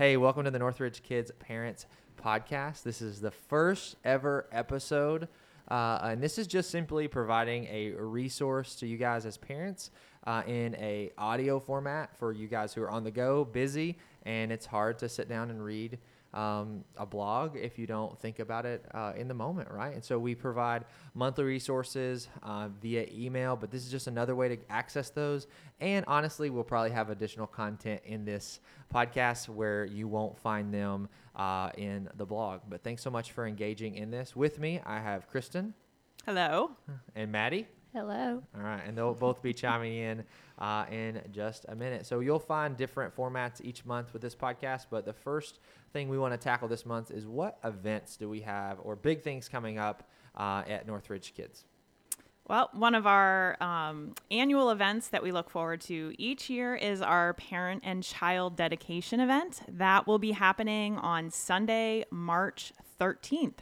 Hey, 0.00 0.16
welcome 0.16 0.44
to 0.44 0.50
the 0.50 0.58
Northridge 0.58 1.02
Kids 1.02 1.30
Parents 1.40 1.84
Podcast. 2.18 2.84
This 2.84 3.02
is 3.02 3.20
the 3.20 3.30
first 3.30 3.96
ever 4.02 4.46
episode, 4.50 5.28
uh, 5.68 5.98
and 6.00 6.22
this 6.22 6.38
is 6.38 6.46
just 6.46 6.70
simply 6.70 7.06
providing 7.06 7.66
a 7.66 7.90
resource 7.90 8.76
to 8.76 8.86
you 8.86 8.96
guys 8.96 9.26
as 9.26 9.36
parents 9.36 9.90
uh, 10.26 10.42
in 10.46 10.74
a 10.76 11.10
audio 11.18 11.60
format 11.60 12.16
for 12.16 12.32
you 12.32 12.48
guys 12.48 12.72
who 12.72 12.80
are 12.80 12.90
on 12.90 13.04
the 13.04 13.10
go, 13.10 13.44
busy, 13.44 13.98
and 14.22 14.50
it's 14.50 14.64
hard 14.64 14.98
to 15.00 15.06
sit 15.06 15.28
down 15.28 15.50
and 15.50 15.62
read 15.62 15.98
um, 16.32 16.84
a 16.96 17.04
blog 17.04 17.56
if 17.56 17.78
you 17.78 17.86
don't 17.86 18.18
think 18.18 18.38
about 18.38 18.66
it 18.66 18.84
uh, 18.94 19.12
in 19.16 19.28
the 19.28 19.34
moment, 19.34 19.70
right? 19.70 19.94
And 19.94 20.04
so 20.04 20.18
we 20.18 20.34
provide 20.34 20.84
monthly 21.14 21.44
resources 21.44 22.28
uh, 22.42 22.68
via 22.80 23.06
email, 23.12 23.56
but 23.56 23.70
this 23.70 23.84
is 23.84 23.90
just 23.90 24.06
another 24.06 24.34
way 24.34 24.48
to 24.48 24.58
access 24.70 25.10
those. 25.10 25.46
And 25.80 26.04
honestly, 26.06 26.50
we'll 26.50 26.64
probably 26.64 26.90
have 26.90 27.10
additional 27.10 27.46
content 27.46 28.02
in 28.04 28.24
this 28.24 28.60
podcast 28.94 29.48
where 29.48 29.84
you 29.84 30.06
won't 30.08 30.38
find 30.38 30.72
them 30.72 31.08
uh, 31.34 31.70
in 31.76 32.08
the 32.16 32.26
blog. 32.26 32.60
But 32.68 32.82
thanks 32.84 33.02
so 33.02 33.10
much 33.10 33.32
for 33.32 33.46
engaging 33.46 33.96
in 33.96 34.10
this 34.10 34.36
with 34.36 34.58
me. 34.58 34.80
I 34.84 35.00
have 35.00 35.28
Kristen. 35.28 35.74
Hello. 36.26 36.72
And 37.14 37.32
Maddie. 37.32 37.66
Hello. 37.92 38.42
All 38.56 38.62
right, 38.62 38.82
and 38.86 38.96
they'll 38.96 39.14
both 39.14 39.42
be 39.42 39.52
chiming 39.52 39.94
in 39.96 40.24
uh, 40.58 40.84
in 40.90 41.20
just 41.32 41.66
a 41.68 41.74
minute. 41.74 42.06
So 42.06 42.20
you'll 42.20 42.38
find 42.38 42.76
different 42.76 43.14
formats 43.16 43.60
each 43.64 43.84
month 43.84 44.12
with 44.12 44.22
this 44.22 44.34
podcast. 44.36 44.86
But 44.90 45.04
the 45.04 45.12
first 45.12 45.58
thing 45.92 46.08
we 46.08 46.16
want 46.18 46.32
to 46.32 46.38
tackle 46.38 46.68
this 46.68 46.86
month 46.86 47.10
is 47.10 47.26
what 47.26 47.58
events 47.64 48.16
do 48.16 48.28
we 48.28 48.40
have 48.42 48.78
or 48.82 48.94
big 48.94 49.22
things 49.22 49.48
coming 49.48 49.78
up 49.78 50.08
uh, 50.36 50.62
at 50.68 50.86
Northridge 50.86 51.34
Kids? 51.34 51.64
Well, 52.48 52.68
one 52.72 52.94
of 52.96 53.06
our 53.06 53.56
um, 53.62 54.14
annual 54.30 54.70
events 54.70 55.08
that 55.08 55.22
we 55.22 55.30
look 55.30 55.50
forward 55.50 55.80
to 55.82 56.12
each 56.18 56.50
year 56.50 56.74
is 56.74 57.00
our 57.00 57.34
parent 57.34 57.82
and 57.84 58.02
child 58.02 58.56
dedication 58.56 59.20
event. 59.20 59.60
That 59.68 60.06
will 60.08 60.18
be 60.18 60.32
happening 60.32 60.96
on 60.98 61.30
Sunday, 61.30 62.04
March 62.10 62.72
13th. 63.00 63.58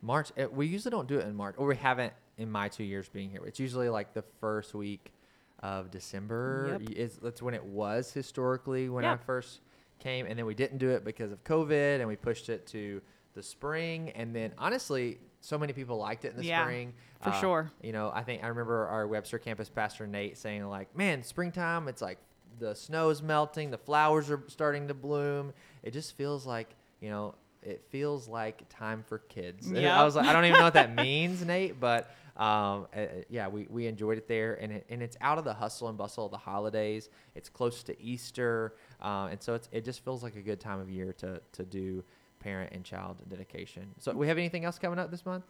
March. 0.00 0.32
eh, 0.38 0.46
We 0.46 0.66
usually 0.66 0.90
don't 0.90 1.06
do 1.08 1.18
it 1.18 1.26
in 1.26 1.34
March, 1.34 1.54
or 1.58 1.66
we 1.66 1.76
haven't 1.76 2.14
in 2.38 2.50
my 2.50 2.68
two 2.68 2.84
years 2.84 3.08
being 3.08 3.30
here. 3.30 3.44
It's 3.44 3.60
usually 3.60 3.88
like 3.88 4.14
the 4.14 4.22
first 4.40 4.74
week 4.74 5.12
of 5.60 5.90
December. 5.90 6.78
Yep. 6.80 6.90
It's, 6.96 7.16
that's 7.16 7.42
when 7.42 7.54
it 7.54 7.64
was 7.64 8.12
historically 8.12 8.88
when 8.88 9.04
I 9.04 9.16
first 9.16 9.60
came, 9.98 10.26
and 10.26 10.38
then 10.38 10.46
we 10.46 10.54
didn't 10.54 10.78
do 10.78 10.90
it 10.90 11.04
because 11.04 11.32
of 11.32 11.42
COVID, 11.44 11.98
and 11.98 12.06
we 12.06 12.16
pushed 12.16 12.48
it 12.48 12.66
to 12.68 13.02
the 13.34 13.42
spring. 13.42 14.10
And 14.10 14.34
then 14.34 14.52
honestly, 14.56 15.18
so 15.40 15.58
many 15.58 15.72
people 15.72 15.98
liked 15.98 16.24
it 16.24 16.30
in 16.30 16.36
the 16.36 16.44
Yeah, 16.44 16.62
spring. 16.62 16.94
for 17.20 17.30
uh, 17.30 17.40
sure. 17.40 17.70
You 17.82 17.92
know, 17.92 18.10
I 18.14 18.22
think 18.22 18.44
I 18.44 18.46
remember 18.48 18.86
our 18.86 19.06
Webster 19.06 19.38
campus 19.38 19.68
pastor 19.68 20.06
Nate 20.06 20.38
saying 20.38 20.64
like, 20.68 20.96
"Man, 20.96 21.22
springtime, 21.22 21.88
it's 21.88 22.02
like 22.02 22.18
the 22.60 22.74
snow's 22.74 23.20
melting, 23.22 23.70
the 23.70 23.78
flowers 23.78 24.30
are 24.30 24.42
starting 24.46 24.88
to 24.88 24.94
bloom. 24.94 25.52
It 25.82 25.92
just 25.92 26.16
feels 26.16 26.46
like 26.46 26.74
you 27.00 27.10
know." 27.10 27.34
It 27.68 27.84
feels 27.90 28.28
like 28.28 28.66
time 28.70 29.04
for 29.06 29.18
kids. 29.18 29.66
And 29.66 29.76
I 30.00 30.04
was 30.04 30.16
like, 30.16 30.26
I 30.26 30.32
don't 30.32 30.44
even 30.46 30.58
know 30.58 30.64
what 30.64 30.74
that 30.74 30.96
means, 30.96 31.44
Nate, 31.44 31.78
but 31.78 32.10
um, 32.36 32.86
uh, 32.96 33.00
yeah, 33.28 33.48
we, 33.48 33.66
we 33.68 33.86
enjoyed 33.86 34.16
it 34.16 34.28
there, 34.28 34.54
and 34.54 34.72
it, 34.72 34.86
and 34.88 35.02
it's 35.02 35.16
out 35.20 35.38
of 35.38 35.44
the 35.44 35.52
hustle 35.52 35.88
and 35.88 35.98
bustle 35.98 36.24
of 36.24 36.30
the 36.30 36.38
holidays. 36.38 37.10
It's 37.34 37.48
close 37.48 37.82
to 37.82 38.00
Easter, 38.00 38.74
uh, 39.02 39.28
and 39.30 39.42
so 39.42 39.54
it's 39.54 39.68
it 39.72 39.84
just 39.84 40.04
feels 40.04 40.22
like 40.22 40.36
a 40.36 40.40
good 40.40 40.60
time 40.60 40.80
of 40.80 40.88
year 40.88 41.12
to 41.14 41.40
to 41.52 41.64
do 41.64 42.04
parent 42.38 42.72
and 42.72 42.84
child 42.84 43.16
dedication. 43.28 43.92
So, 43.98 44.12
we 44.12 44.28
have 44.28 44.38
anything 44.38 44.64
else 44.64 44.78
coming 44.78 44.98
up 44.98 45.10
this 45.10 45.26
month? 45.26 45.44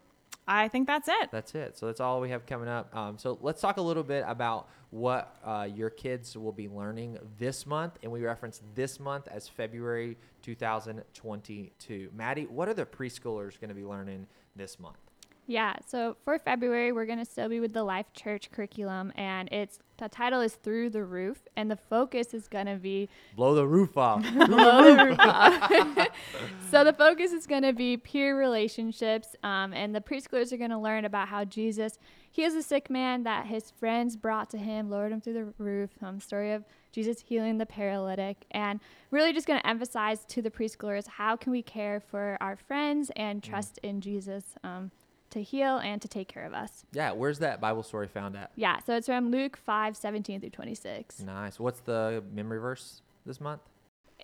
I 0.49 0.69
think 0.69 0.87
that's 0.87 1.09
it. 1.09 1.31
That's 1.31 1.55
it. 1.55 1.77
So 1.77 1.87
that's 1.87 2.01
all 2.01 2.23
we 2.23 2.31
have 2.31 2.47
coming 2.47 2.69
up. 2.69 2.95
Um, 2.97 3.19
so 3.19 3.39
let's 3.43 3.61
talk 3.61 3.77
a 3.77 3.83
little 3.83 4.03
bit 4.03 4.25
about 4.27 4.69
what 4.91 5.37
uh, 5.45 5.69
your 5.71 5.91
kids 5.91 6.37
will 6.39 6.53
be 6.53 6.69
learning 6.69 7.19
this 7.39 7.67
month, 7.67 7.99
and 8.03 8.11
we 8.11 8.23
reference 8.23 8.63
this 8.75 8.99
month 8.99 9.29
as 9.29 9.47
February 9.47 10.17
2022. 10.43 12.11
Maddie, 12.15 12.47
what 12.47 12.67
are 12.67 12.75
the 12.75 12.87
preschoolers 12.87 13.61
going 13.61 13.69
to 13.69 13.75
be 13.75 13.85
learning 13.85 14.27
this 14.57 14.81
month? 14.81 14.97
Yeah, 15.51 15.77
so 15.87 16.19
for 16.27 16.39
February, 16.39 16.93
we're 16.93 17.07
going 17.07 17.21
to 17.21 17.25
still 17.25 17.49
be 17.49 17.59
with 17.59 17.73
the 17.73 17.83
Life 17.83 18.13
Church 18.13 18.51
curriculum, 18.51 19.15
and 19.17 19.49
it's 19.51 19.79
the 19.97 20.07
title 20.07 20.43
is 20.43 20.57
Through 20.57 20.91
the 20.91 21.03
Roof, 21.05 21.39
and 21.57 21.71
the 21.71 21.79
focus 21.89 22.35
is 22.35 22.49
going 22.49 22.67
to 22.67 22.77
be 22.77 23.09
Blow 23.35 23.55
the 23.55 23.67
roof 23.67 23.97
off. 23.97 24.23
below 24.35 24.95
the 24.95 25.05
roof 25.07 25.19
off. 25.19 26.09
so 26.71 26.85
the 26.85 26.93
focus 26.93 27.33
is 27.33 27.47
going 27.47 27.63
to 27.63 27.73
be 27.73 27.97
peer 27.97 28.39
relationships, 28.39 29.37
um, 29.43 29.73
and 29.73 29.95
the 29.95 30.03
preschoolers 30.03 30.53
are 30.53 30.59
going 30.59 30.69
to 30.69 30.77
learn 30.77 31.07
about 31.07 31.29
how 31.29 31.47
Jesus 31.47 31.99
heals 32.31 32.53
a 32.53 32.63
sick 32.63 32.91
man 32.91 33.23
that 33.23 33.47
his 33.47 33.71
friends 33.71 34.17
brought 34.17 34.51
to 34.51 34.59
him, 34.59 34.91
lowered 34.91 35.13
him 35.13 35.23
through 35.23 35.33
the 35.33 35.55
roof. 35.57 35.89
Um, 36.03 36.21
story 36.21 36.53
of 36.53 36.63
Jesus 36.93 37.23
healing 37.23 37.57
the 37.57 37.65
paralytic, 37.65 38.45
and 38.51 38.81
really 39.11 39.33
just 39.33 39.47
going 39.47 39.61
to 39.61 39.67
emphasize 39.67 40.27
to 40.27 40.43
the 40.43 40.51
preschoolers 40.51 41.09
how 41.09 41.37
can 41.37 41.53
we 41.53 41.63
care 41.63 42.01
for 42.01 42.37
our 42.43 42.57
friends 42.57 43.11
and 43.17 43.43
trust 43.43 43.79
in 43.83 44.03
Jesus 44.03 44.45
um, 44.63 44.91
to 45.31 45.43
heal 45.43 45.79
and 45.79 46.01
to 46.03 46.09
take 46.09 46.29
care 46.29 46.45
of 46.45 46.55
us. 46.55 46.85
yeah, 46.93 47.13
where's 47.13 47.39
that 47.41 47.61
Bible 47.61 47.83
story 47.83 48.09
found 48.09 48.37
at? 48.37 48.51
Yeah, 48.57 48.79
so 48.85 48.97
it's 48.97 49.07
from 49.07 49.31
Luke 49.31 49.57
5 49.57 49.97
17 49.97 50.41
through 50.41 50.51
26. 50.51 51.21
Nice. 51.21 51.59
What's 51.61 51.81
the 51.81 52.23
memory 52.33 52.59
verse 52.59 53.03
this 53.27 53.41
month? 53.41 53.61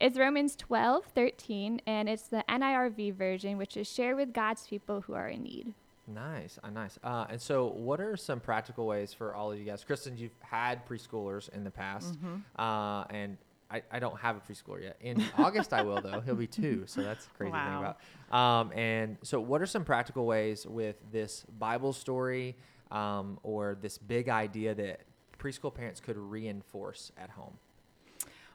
It's 0.00 0.18
Romans 0.18 0.56
12, 0.56 1.04
13, 1.14 1.80
and 1.86 2.08
it's 2.08 2.26
the 2.26 2.44
NIRV 2.48 3.14
version, 3.14 3.58
which 3.58 3.76
is 3.76 3.88
share 3.90 4.16
with 4.16 4.32
God's 4.32 4.66
people 4.66 5.02
who 5.02 5.14
are 5.14 5.28
in 5.28 5.44
need. 5.44 5.72
Nice, 6.06 6.58
uh, 6.62 6.70
nice. 6.70 6.98
Uh, 7.02 7.26
and 7.30 7.40
so, 7.40 7.68
what 7.68 8.00
are 8.00 8.16
some 8.16 8.40
practical 8.40 8.86
ways 8.86 9.14
for 9.14 9.34
all 9.34 9.52
of 9.52 9.58
you 9.58 9.64
guys? 9.64 9.84
Kristen, 9.84 10.18
you've 10.18 10.34
had 10.40 10.84
preschoolers 10.86 11.48
in 11.50 11.64
the 11.64 11.70
past, 11.70 12.18
uh, 12.58 13.04
and 13.08 13.38
I, 13.70 13.82
I 13.90 13.98
don't 13.98 14.18
have 14.20 14.36
a 14.36 14.40
preschooler 14.40 14.82
yet. 14.82 14.96
In 15.00 15.22
August, 15.38 15.72
I 15.72 15.82
will 15.82 16.00
though. 16.00 16.20
He'll 16.20 16.34
be 16.36 16.46
two, 16.46 16.84
so 16.86 17.02
that's 17.02 17.28
crazy 17.36 17.52
thing 17.52 17.60
Wow. 17.60 17.96
about. 18.30 18.38
Um, 18.38 18.72
and 18.72 19.16
so, 19.22 19.40
what 19.40 19.60
are 19.62 19.66
some 19.66 19.84
practical 19.84 20.26
ways 20.26 20.66
with 20.66 20.96
this 21.10 21.44
Bible 21.58 21.92
story 21.92 22.56
um, 22.90 23.38
or 23.42 23.76
this 23.80 23.98
big 23.98 24.28
idea 24.28 24.74
that 24.74 25.00
preschool 25.38 25.74
parents 25.74 26.00
could 26.00 26.16
reinforce 26.16 27.10
at 27.18 27.30
home? 27.30 27.54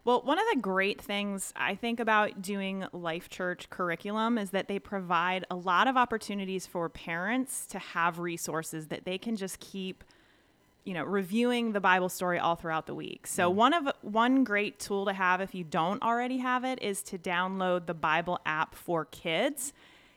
Well, 0.05 0.21
one 0.21 0.39
of 0.39 0.45
the 0.53 0.61
great 0.61 1.01
things 1.01 1.53
I 1.57 1.75
think 1.75 1.99
about 1.99 2.41
doing 2.41 2.85
Life 2.93 3.29
Church 3.29 3.69
curriculum 3.69 4.37
is 4.37 4.51
that 4.51 4.67
they 4.69 4.79
provide 4.79 5.45
a 5.51 5.55
lot 5.55 5.87
of 5.87 5.97
opportunities 5.97 6.65
for 6.65 6.87
parents 6.87 7.65
to 7.67 7.79
have 7.79 8.17
resources 8.17 8.87
that 8.87 9.03
they 9.03 9.17
can 9.17 9.35
just 9.35 9.59
keep 9.59 10.03
you 10.85 10.93
know 10.93 11.03
reviewing 11.03 11.73
the 11.73 11.79
bible 11.79 12.09
story 12.09 12.39
all 12.39 12.55
throughout 12.55 12.85
the 12.87 12.95
week. 12.95 13.27
So 13.27 13.49
one 13.49 13.73
of 13.73 13.87
one 14.01 14.43
great 14.43 14.79
tool 14.79 15.05
to 15.05 15.13
have 15.13 15.41
if 15.41 15.53
you 15.53 15.63
don't 15.63 16.01
already 16.01 16.37
have 16.37 16.63
it 16.63 16.81
is 16.81 17.01
to 17.03 17.17
download 17.17 17.85
the 17.85 17.93
bible 17.93 18.39
app 18.45 18.75
for 18.75 19.05
kids. 19.05 19.73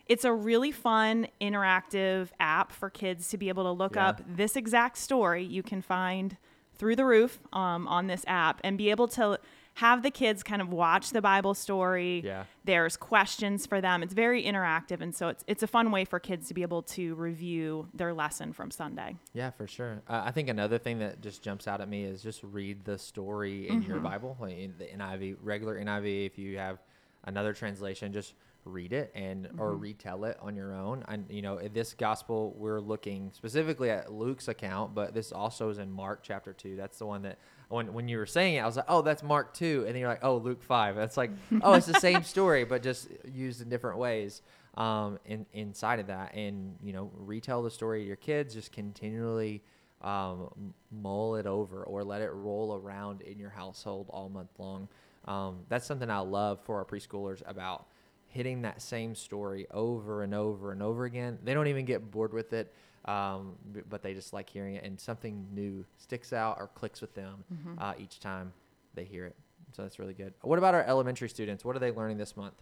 It's 0.06 0.25
a 0.25 0.33
really 0.33 0.73
fun 0.73 1.28
interactive 1.41 2.28
app 2.41 2.73
for 2.73 2.91
kids 2.91 3.28
to 3.31 3.39
be 3.39 3.49
able 3.49 3.65
to 3.65 3.71
look 3.71 3.95
Yeah. 3.97 4.09
up 4.09 4.23
this 4.27 4.56
exact 4.56 4.99
story 4.99 5.43
you 5.45 5.62
can 5.62 5.81
find 5.83 6.37
through 6.77 6.97
the 6.97 7.05
roof 7.05 7.39
um, 7.53 7.87
on 7.87 8.06
this 8.09 8.25
app 8.27 8.61
and 8.65 8.77
be 8.77 8.91
able 8.91 9.09
to 9.09 9.39
have 9.75 10.03
the 10.03 10.10
kids 10.10 10.43
kind 10.43 10.60
of 10.60 10.69
watch 10.71 11.10
the 11.10 11.22
bible 11.22 11.55
story 11.55 12.21
Yeah. 12.25 12.44
there's 12.65 12.97
questions 12.97 13.65
for 13.66 13.81
them 13.81 14.03
it's 14.03 14.12
very 14.12 14.43
interactive 14.44 15.00
and 15.00 15.15
so 15.15 15.28
it's, 15.28 15.44
it's 15.47 15.62
a 15.62 15.66
fun 15.66 15.91
way 15.91 16.05
for 16.05 16.21
kids 16.21 16.49
to 16.49 16.55
be 16.55 16.62
able 16.62 16.83
to 16.83 17.15
review 17.15 17.88
their 17.94 18.12
lesson 18.12 18.53
from 18.53 18.71
sunday 18.71 19.16
Yeah, 19.32 19.50
for 19.50 19.66
sure. 19.66 20.03
Uh, 20.09 20.22
I 20.25 20.31
think 20.31 20.49
another 20.49 20.78
thing 20.78 20.99
that 20.99 21.21
just 21.22 21.43
jumps 21.43 21.66
out 21.66 21.81
at 21.81 21.88
me 21.88 22.05
is 22.05 22.22
just 22.22 22.43
read 22.43 22.84
the 22.84 22.99
story 22.99 23.69
in 23.69 23.82
your 23.82 23.99
Bible, 24.00 24.37
like 24.41 24.59
in 24.59 24.75
the 24.78 24.84
NIV, 24.84 25.37
regular 25.43 25.82
NIV. 25.82 26.27
If 26.27 26.38
you 26.38 26.59
have 26.59 26.78
another 27.25 27.53
translation, 27.55 28.12
just 28.12 28.34
read 28.65 28.93
it 28.93 29.11
and 29.15 29.49
or 29.59 29.75
retell 29.75 30.25
it 30.25 30.37
on 30.41 30.56
your 30.56 30.75
own. 30.75 31.05
And 31.09 31.27
you 31.28 31.43
know, 31.43 31.59
in 31.59 31.73
this 31.73 31.95
gospel, 31.95 32.55
we're 32.56 32.81
looking 32.81 33.31
specifically 33.34 33.91
at 33.91 34.12
Luke's 34.12 34.49
account, 34.49 34.95
but 34.95 35.15
this 35.15 35.33
also 35.33 35.69
is 35.71 35.78
in 35.78 35.91
Mark 35.91 36.21
chapter 36.23 36.53
two. 36.53 36.77
That's 36.77 36.99
the 36.99 37.06
one 37.06 37.23
that 37.23 37.39
when 37.69 37.93
when 37.93 38.09
you 38.09 38.19
were 38.19 38.27
saying 38.27 38.56
it, 38.56 38.61
I 38.61 38.67
was 38.67 38.77
like, 38.77 38.87
oh, 38.89 39.03
that's 39.03 39.23
Mark 39.23 39.55
two, 39.55 39.84
and 39.87 39.95
then 39.95 40.00
you're 40.00 40.09
like, 40.09 40.25
oh, 40.25 40.37
Luke 40.37 40.62
five. 40.62 40.97
That's 40.97 41.17
like, 41.17 41.31
oh, 41.62 41.75
it's 41.75 41.87
the 41.87 42.00
same 42.00 42.23
story, 42.23 42.65
but 42.65 42.82
just 42.82 43.09
used 43.25 43.61
in 43.62 43.69
different 43.69 43.99
ways 43.99 44.43
um, 44.76 45.19
in, 45.25 45.47
inside 45.53 46.00
of 46.00 46.06
that. 46.08 46.35
And, 46.35 46.76
you 46.82 46.93
know, 46.93 47.11
retell 47.15 47.62
the 47.62 47.70
story 47.70 48.00
to 48.00 48.06
your 48.06 48.17
kids, 48.17 48.55
just 48.55 48.73
continually 48.73 49.62
um, 50.00 50.75
mull 50.91 51.37
it 51.37 51.47
over 51.47 51.85
or 51.85 52.03
let 52.05 52.23
it 52.23 52.31
roll 52.32 52.75
around 52.75 53.23
in 53.23 53.38
your 53.38 53.50
household 53.50 54.06
all 54.11 54.29
month 54.29 54.50
long. 54.58 54.88
Um, 55.26 55.61
that's 55.69 55.87
something 55.87 56.11
I 56.11 56.19
love 56.19 56.61
for 56.65 56.76
our 56.79 56.85
preschoolers 56.85 57.43
about 57.47 57.87
hitting 58.32 58.62
that 58.62 58.81
same 58.82 59.14
story 59.14 59.67
over 59.70 60.23
and 60.23 60.34
over 60.34 60.73
and 60.73 60.82
over 60.82 61.05
again. 61.05 61.38
They 61.44 61.55
don't 61.55 61.69
even 61.69 61.84
get 61.84 62.11
bored 62.11 62.32
with 62.32 62.52
it, 62.52 62.73
um, 63.05 63.56
but 63.88 64.02
they 64.02 64.14
just 64.14 64.32
like 64.32 64.49
hearing 64.50 64.75
it, 64.76 64.84
and 64.84 64.99
something 65.00 65.46
new 65.52 65.84
sticks 65.99 66.32
out 66.32 66.56
or 66.58 66.69
clicks 66.69 67.00
with 67.00 67.14
them 67.14 67.44
uh, 67.79 67.94
each 67.99 68.20
time 68.20 68.52
they 68.94 69.05
hear 69.05 69.26
it. 69.26 69.37
So 69.73 69.82
that's 69.82 69.99
really 69.99 70.14
good. 70.14 70.34
What 70.43 70.58
about 70.58 70.75
our 70.75 70.82
elementary 70.84 71.29
students? 71.29 71.64
What 71.64 71.76
are 71.76 71.79
they 71.79 71.90
learning 71.90 72.19
this 72.19 72.37
month? 72.37 72.55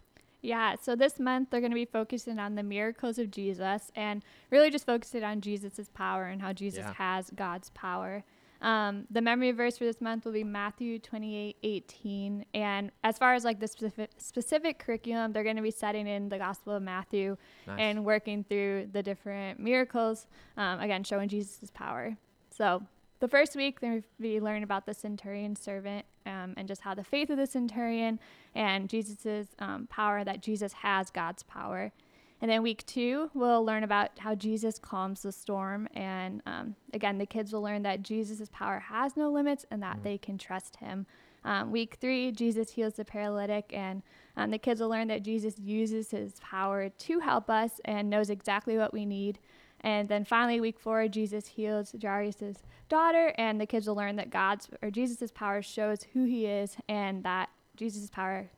Yeah, 0.42 0.76
so 0.80 0.96
this 0.96 1.18
month 1.20 1.50
they're 1.50 1.60
going 1.60 1.72
to 1.72 1.74
be 1.76 1.84
focusing 1.84 2.38
on 2.38 2.54
the 2.54 2.62
miracles 2.62 3.18
of 3.18 3.30
Jesus 3.30 3.90
and 3.94 4.24
really 4.50 4.70
just 4.70 4.86
focusing 4.86 5.22
on 5.22 5.40
Jesus' 5.40 5.88
power 5.92 6.24
and 6.24 6.40
how 6.40 6.52
Jesus 6.52 6.78
Yeah. 6.80 6.92
has 6.94 7.30
God's 7.34 7.70
power. 7.70 8.24
Um, 8.62 9.06
the 9.10 9.22
memory 9.22 9.52
verse 9.52 9.78
for 9.78 9.84
this 9.84 10.00
month 10.00 10.24
will 10.24 10.32
be 10.32 10.44
Matthew 10.44 10.98
28 10.98 11.56
18. 11.62 12.44
And 12.54 12.90
as 13.04 13.16
far 13.18 13.34
as 13.34 13.44
like 13.44 13.58
the 13.58 13.68
specific, 13.68 14.10
specific 14.18 14.78
curriculum, 14.78 15.32
they're 15.32 15.44
going 15.44 15.56
to 15.56 15.62
be 15.62 15.70
setting 15.70 16.06
in 16.06 16.28
the 16.28 16.38
Gospel 16.38 16.74
of 16.74 16.82
Matthew 16.82 17.36
Nice. 17.66 17.76
and 17.78 18.04
working 18.04 18.44
through 18.44 18.88
the 18.92 19.02
different 19.02 19.60
miracles, 19.60 20.26
um, 20.56 20.80
again, 20.80 21.04
showing 21.04 21.28
Jesus' 21.28 21.70
power. 21.72 22.16
So 22.50 22.82
the 23.20 23.28
first 23.28 23.54
week, 23.54 23.80
they'll 23.80 24.02
be 24.18 24.40
learning 24.40 24.62
about 24.62 24.86
the 24.86 24.94
centurion 24.94 25.54
servant 25.56 26.04
um, 26.26 26.54
and 26.56 26.66
just 26.66 26.80
how 26.80 26.94
the 26.94 27.04
faith 27.04 27.30
of 27.30 27.36
the 27.36 27.46
centurion 27.46 28.18
and 28.54 28.88
Jesus' 28.88 29.48
um, 29.58 29.86
power, 29.88 30.24
that 30.24 30.42
Jesus 30.42 30.72
has 30.72 31.10
God's 31.10 31.42
power. 31.42 31.92
And 32.40 32.50
then 32.50 32.62
week 32.62 32.86
two, 32.86 33.30
we'll 33.34 33.64
learn 33.64 33.84
about 33.84 34.18
how 34.18 34.34
Jesus 34.34 34.78
calms 34.78 35.22
the 35.22 35.32
storm. 35.32 35.88
And 35.94 36.42
um, 36.46 36.74
again, 36.94 37.18
the 37.18 37.26
kids 37.26 37.52
will 37.52 37.62
learn 37.62 37.82
that 37.82 38.02
Jesus' 38.02 38.48
power 38.50 38.78
has 38.78 39.16
no 39.16 39.30
limits 39.30 39.66
and 39.70 39.82
that 39.82 40.02
they 40.02 40.16
can 40.16 40.38
trust 40.38 40.76
him. 40.76 41.06
Um, 41.44 41.70
week 41.70 41.96
three, 42.00 42.32
Jesus 42.32 42.72
heals 42.72 42.94
the 42.94 43.04
paralytic, 43.04 43.70
and 43.72 44.02
um, 44.36 44.50
the 44.50 44.58
kids 44.58 44.80
will 44.80 44.90
learn 44.90 45.08
that 45.08 45.22
Jesus 45.22 45.58
uses 45.58 46.10
his 46.10 46.34
power 46.40 46.90
to 46.90 47.20
help 47.20 47.48
us 47.48 47.80
and 47.86 48.10
knows 48.10 48.28
exactly 48.28 48.76
what 48.76 48.92
we 48.92 49.06
need. 49.06 49.38
And 49.80 50.08
then 50.08 50.26
finally, 50.26 50.60
week 50.60 50.78
four, 50.78 51.08
Jesus 51.08 51.46
heals 51.46 51.94
Jairus' 52.00 52.62
daughter, 52.90 53.32
and 53.38 53.58
the 53.58 53.66
kids 53.66 53.86
will 53.86 53.94
learn 53.94 54.16
that 54.16 54.28
God's 54.28 54.68
or 54.82 54.90
Jesus' 54.90 55.30
power 55.30 55.62
shows 55.62 56.04
who 56.12 56.24
he 56.24 56.44
is, 56.44 56.76
and 56.88 57.24
that 57.24 57.48
Jesus' 57.76 58.10
power 58.10 58.50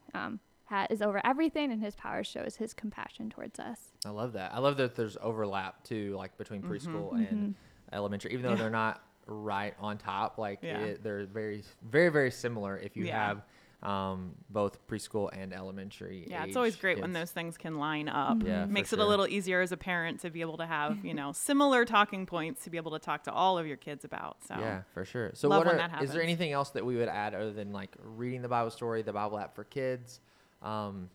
um, 0.72 0.78
ha- 0.78 0.86
is 0.90 1.02
over 1.02 1.20
everything, 1.24 1.70
and 1.72 1.82
his 1.82 1.94
power 1.94 2.24
shows 2.24 2.56
his 2.56 2.74
compassion 2.74 3.30
towards 3.30 3.58
us. 3.58 3.78
I 4.04 4.10
love 4.10 4.32
that. 4.34 4.52
I 4.54 4.58
love 4.58 4.76
that 4.78 4.94
there's 4.96 5.16
overlap 5.20 5.84
too, 5.84 6.14
like 6.16 6.36
between 6.38 6.62
preschool 6.62 7.14
and 7.14 7.54
elementary, 7.92 8.32
even 8.32 8.42
though 8.44 8.50
Yeah. 8.50 8.56
they're 8.56 8.70
not 8.70 9.02
right 9.26 9.74
on 9.78 9.98
top. 9.98 10.38
Like 10.38 10.60
Yeah. 10.62 10.78
it, 10.80 11.02
they're 11.02 11.26
very, 11.26 11.62
very, 11.82 12.08
very 12.08 12.30
similar. 12.30 12.76
If 12.78 12.96
you 12.96 13.04
Yeah. 13.04 13.26
have 13.28 13.42
um, 13.84 14.36
both 14.48 14.86
preschool 14.86 15.28
and 15.32 15.52
elementary. 15.52 16.24
Yeah, 16.30 16.44
it's 16.44 16.54
always 16.54 16.74
age 16.76 16.80
great 16.80 17.00
when 17.00 17.12
those 17.12 17.32
things 17.32 17.58
can 17.58 17.78
line 17.80 18.08
up. 18.08 18.40
Yeah, 18.44 18.64
for 18.64 18.70
Makes 18.70 18.92
it 18.92 18.96
sure. 18.98 19.04
a 19.04 19.08
little 19.08 19.26
easier 19.26 19.60
as 19.60 19.72
a 19.72 19.76
parent 19.76 20.20
to 20.20 20.30
be 20.30 20.40
able 20.40 20.56
to 20.58 20.66
have, 20.66 21.04
you 21.04 21.14
know, 21.14 21.32
similar 21.50 21.84
talking 21.84 22.24
points 22.24 22.62
to 22.62 22.70
be 22.70 22.76
able 22.76 22.92
to 22.92 23.00
talk 23.00 23.24
to 23.24 23.32
all 23.32 23.58
of 23.58 23.66
your 23.66 23.76
kids 23.76 24.04
about. 24.04 24.36
So 24.46 24.54
Yeah, 24.56 24.82
for 24.94 25.04
sure. 25.04 25.32
So, 25.34 25.48
Love 25.48 25.64
what 25.64 25.66
when 25.74 25.84
are, 25.84 25.88
that 25.88 26.00
is 26.00 26.12
there 26.12 26.22
anything 26.22 26.52
else 26.52 26.70
that 26.70 26.86
we 26.86 26.94
would 26.94 27.08
add 27.08 27.34
other 27.34 27.52
than 27.52 27.72
like 27.72 27.90
reading 28.00 28.40
the 28.42 28.48
Bible 28.48 28.70
story, 28.70 29.02
the 29.02 29.12
Bible 29.12 29.36
app 29.40 29.52
for 29.56 29.64
kids, 29.64 30.20
um, 30.62 31.10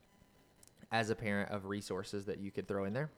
as 0.92 1.10
a 1.10 1.16
parent 1.16 1.52
of 1.52 1.66
resources 1.66 2.26
that 2.26 2.40
you 2.40 2.52
could 2.52 2.68
throw 2.68 2.86
in 2.86 2.94
there? 2.94 3.10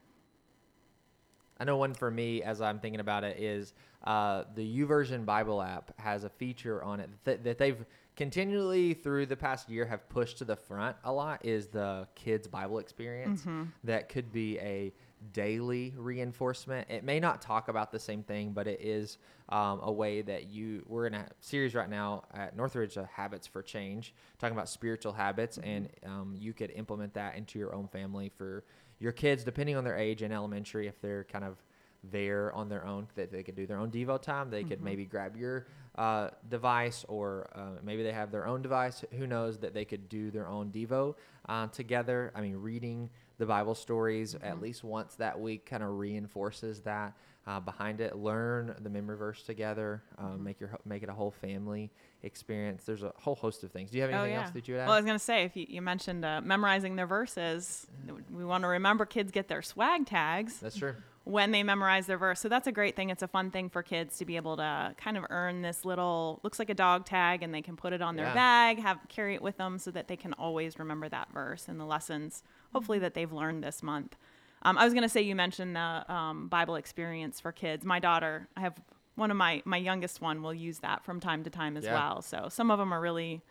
I 1.59 1.65
know 1.65 1.75
one 1.75 1.93
for 1.93 2.09
me, 2.09 2.41
as 2.41 2.61
I'm 2.61 2.79
thinking 2.79 3.01
about 3.01 3.23
it, 3.25 3.37
is 3.37 3.73
uh, 4.05 4.45
the 4.55 4.79
YouVersion 4.79 5.25
Bible 5.25 5.61
app 5.61 5.91
has 5.99 6.23
a 6.23 6.29
feature 6.29 6.81
on 6.81 7.01
it 7.01 7.09
that, 7.25 7.43
that 7.43 7.57
they've 7.57 7.85
continually 8.15 8.93
through 8.93 9.25
the 9.25 9.35
past 9.35 9.69
year 9.69 9.85
have 9.85 10.07
pushed 10.07 10.37
to 10.37 10.45
the 10.45 10.55
front 10.55 10.95
a 11.03 11.11
lot. 11.11 11.45
Is 11.45 11.67
the 11.67 12.07
kids 12.15 12.47
Bible 12.47 12.79
experience 12.79 13.43
that 13.83 14.07
could 14.07 14.31
be 14.31 14.57
a 14.59 14.93
daily 15.33 15.93
reinforcement. 15.97 16.89
It 16.89 17.03
may 17.03 17.19
not 17.19 17.41
talk 17.41 17.67
about 17.67 17.91
the 17.91 17.99
same 17.99 18.23
thing, 18.23 18.51
but 18.51 18.67
it 18.67 18.79
is 18.81 19.17
um, 19.49 19.79
a 19.83 19.91
way 19.91 20.21
that 20.21 20.47
you. 20.47 20.83
We're 20.87 21.07
in 21.07 21.13
a 21.13 21.27
series 21.41 21.75
right 21.75 21.89
now 21.89 22.23
at 22.33 22.55
Northridge, 22.55 22.97
uh, 22.97 23.05
Habits 23.13 23.47
for 23.47 23.61
Change, 23.61 24.13
talking 24.37 24.55
about 24.55 24.69
spiritual 24.69 25.13
habits, 25.13 25.57
and 25.57 25.89
um, 26.05 26.35
you 26.37 26.53
could 26.53 26.71
implement 26.71 27.13
that 27.15 27.35
into 27.35 27.59
your 27.59 27.73
own 27.73 27.87
family 27.87 28.31
for 28.37 28.63
your 28.99 29.11
kids, 29.11 29.43
depending 29.43 29.75
on 29.75 29.83
their 29.83 29.97
age 29.97 30.21
in 30.23 30.31
elementary, 30.31 30.87
if 30.87 30.99
they're 31.01 31.23
kind 31.25 31.45
of 31.45 31.57
there 32.03 32.53
on 32.53 32.69
their 32.69 32.85
own, 32.85 33.07
that 33.15 33.31
they 33.31 33.43
could 33.43 33.55
do 33.55 33.65
their 33.65 33.77
own 33.77 33.91
Devo 33.91 34.21
time. 34.21 34.49
They 34.49 34.63
could 34.63 34.81
maybe 34.81 35.05
grab 35.05 35.35
your 35.35 35.67
uh, 35.97 36.29
device, 36.47 37.05
or 37.09 37.49
uh, 37.53 37.81
maybe 37.83 38.03
they 38.03 38.13
have 38.13 38.31
their 38.31 38.47
own 38.47 38.61
device. 38.61 39.03
Who 39.17 39.27
knows 39.27 39.57
that 39.59 39.73
they 39.73 39.83
could 39.83 40.07
do 40.07 40.31
their 40.31 40.47
own 40.47 40.71
Devo 40.71 41.15
uh, 41.47 41.67
together? 41.67 42.31
I 42.35 42.41
mean, 42.41 42.55
reading 42.55 43.09
the 43.39 43.45
Bible 43.47 43.73
stories 43.73 44.35
at 44.35 44.61
least 44.61 44.83
once 44.83 45.15
that 45.15 45.39
week 45.39 45.65
kind 45.65 45.81
of 45.81 45.97
reinforces 45.97 46.81
that 46.81 47.13
uh, 47.47 47.59
behind 47.59 47.99
it. 48.01 48.15
Learn 48.15 48.75
the 48.81 48.89
memory 48.89 49.17
verse 49.17 49.41
together. 49.41 50.03
Uh, 50.19 50.37
Make 50.37 50.59
your 50.59 50.77
make 50.85 51.01
it 51.03 51.09
a 51.09 51.13
whole 51.13 51.31
family 51.31 51.89
experience. 52.21 52.83
There's 52.83 53.01
a 53.01 53.13
whole 53.17 53.35
host 53.35 53.63
of 53.63 53.71
things. 53.71 53.89
Do 53.91 53.97
you 53.97 54.03
have 54.03 54.11
Oh, 54.11 54.15
anything 54.15 54.33
yeah. 54.33 54.41
else 54.41 54.51
that 54.51 54.67
you 54.67 54.75
would 54.75 54.81
add? 54.81 54.85
Well, 54.87 54.93
I 54.95 54.99
was 54.99 55.05
going 55.05 55.17
to 55.17 55.23
say, 55.23 55.45
if 55.45 55.55
you, 55.55 55.65
you 55.69 55.81
mentioned 55.81 56.23
uh, 56.25 56.41
memorizing 56.41 56.95
their 56.97 57.07
verses, 57.07 57.87
we 58.31 58.43
want 58.45 58.63
to 58.63 58.67
remember 58.67 59.05
kids 59.05 59.31
get 59.31 59.47
their 59.47 59.61
swag 59.61 60.05
tags 60.05 60.59
That's 60.59 60.75
true. 60.75 60.95
when 61.23 61.51
they 61.51 61.63
memorize 61.63 62.07
their 62.07 62.17
verse. 62.17 62.41
So 62.41 62.49
that's 62.49 62.67
a 62.67 62.73
great 62.73 62.97
thing. 62.97 63.09
It's 63.09 63.23
a 63.23 63.27
fun 63.27 63.51
thing 63.51 63.69
for 63.69 63.81
kids 63.83 64.17
to 64.17 64.25
be 64.25 64.35
able 64.35 64.57
to 64.57 64.93
kind 64.97 65.15
of 65.17 65.25
earn 65.29 65.61
this 65.61 65.85
little, 65.85 66.41
looks 66.43 66.59
like 66.59 66.69
a 66.69 66.73
dog 66.75 67.05
tag, 67.05 67.41
and 67.41 67.53
they 67.53 67.61
can 67.61 67.77
put 67.77 67.93
it 67.93 68.01
on 68.01 68.17
their 68.17 68.25
Yeah. 68.27 68.33
bag, 68.33 68.79
have 68.79 68.99
carry 69.07 69.33
it 69.35 69.41
with 69.41 69.55
them 69.57 69.79
so 69.79 69.89
that 69.91 70.09
they 70.09 70.17
can 70.17 70.33
always 70.33 70.77
remember 70.77 71.07
that 71.07 71.31
verse 71.33 71.67
and 71.69 71.79
the 71.79 71.85
lessons, 71.85 72.43
hopefully, 72.73 72.99
that 72.99 73.13
they've 73.13 73.31
learned 73.31 73.63
this 73.63 73.81
month. 73.83 74.15
Um, 74.61 74.77
I 74.77 74.83
was 74.83 74.93
going 74.93 75.03
to 75.03 75.09
say, 75.09 75.21
you 75.21 75.35
mentioned 75.35 75.75
the 75.75 76.11
um, 76.13 76.47
Bible 76.49 76.75
experience 76.75 77.39
for 77.39 77.51
kids. 77.51 77.85
My 77.85 77.99
daughter, 77.99 78.47
I 78.57 78.61
have 78.61 78.73
one 79.15 79.31
of 79.31 79.37
my, 79.37 79.61
my 79.65 79.77
youngest 79.77 80.21
one 80.21 80.41
will 80.41 80.53
use 80.53 80.79
that 80.79 81.03
from 81.05 81.19
time 81.19 81.43
to 81.45 81.49
time 81.49 81.77
as 81.77 81.85
Yeah. 81.85 81.93
well. 81.93 82.21
So 82.21 82.47
some 82.49 82.69
of 82.71 82.77
them 82.79 82.93
are 82.93 82.99
really, 83.01 83.41